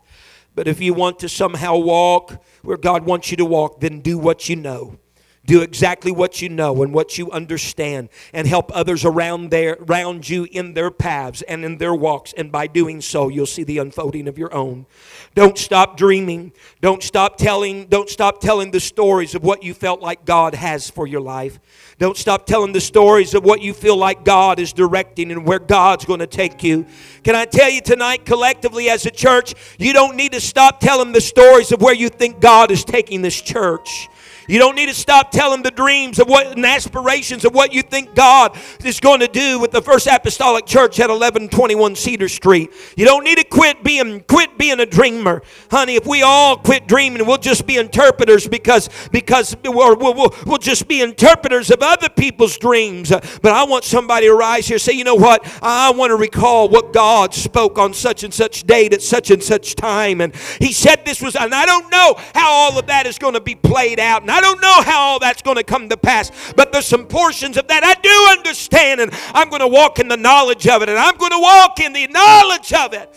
[0.55, 4.18] But if you want to somehow walk where God wants you to walk, then do
[4.18, 4.99] what you know.
[5.45, 10.28] Do exactly what you know and what you understand and help others around there around
[10.28, 13.78] you in their paths and in their walks and by doing so you'll see the
[13.78, 14.86] unfolding of your own.
[15.34, 16.53] Don't stop dreaming.
[16.80, 20.88] Don't stop telling don't stop telling the stories of what you felt like God has
[20.88, 21.59] for your life.
[21.99, 25.59] Don't stop telling the stories of what you feel like God is directing and where
[25.59, 26.86] God's going to take you.
[27.24, 31.11] Can I tell you tonight collectively as a church, you don't need to stop telling
[31.11, 34.09] the stories of where you think God is taking this church.
[34.49, 37.82] You don't need to stop telling the dreams of what and aspirations of what you
[37.82, 42.72] think God is going to do with the First Apostolic Church at 1121 Cedar Street.
[42.97, 45.95] You don't need to quit being quit being a dreamer, honey.
[45.95, 50.88] If we all quit dreaming, we'll just be interpreters because because we'll, we'll, we'll just
[50.88, 53.11] be interpreters of other people's dreams.
[53.11, 55.47] But I want somebody to rise here and say, you know what?
[55.62, 59.43] I want to recall what God spoke on such and such date at such and
[59.43, 63.07] such time, and He said this was, and I don't know how all of that
[63.07, 64.22] is going to be played out.
[64.22, 67.07] And I don't know how all that's going to come to pass, but there's some
[67.07, 70.80] portions of that I do understand, and I'm going to walk in the knowledge of
[70.80, 73.14] it, and I'm going to walk in the knowledge of it.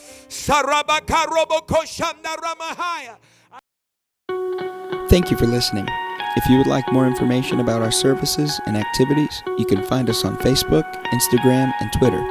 [5.07, 5.88] Thank you for listening.
[6.36, 10.26] If you would like more information about our services and activities, you can find us
[10.26, 12.22] on Facebook, Instagram, and Twitter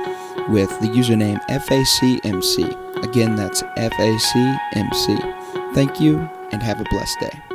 [0.52, 3.02] with the username FACMC.
[3.02, 5.74] Again, that's FACMC.
[5.74, 6.18] Thank you
[6.52, 7.53] and have a blessed day.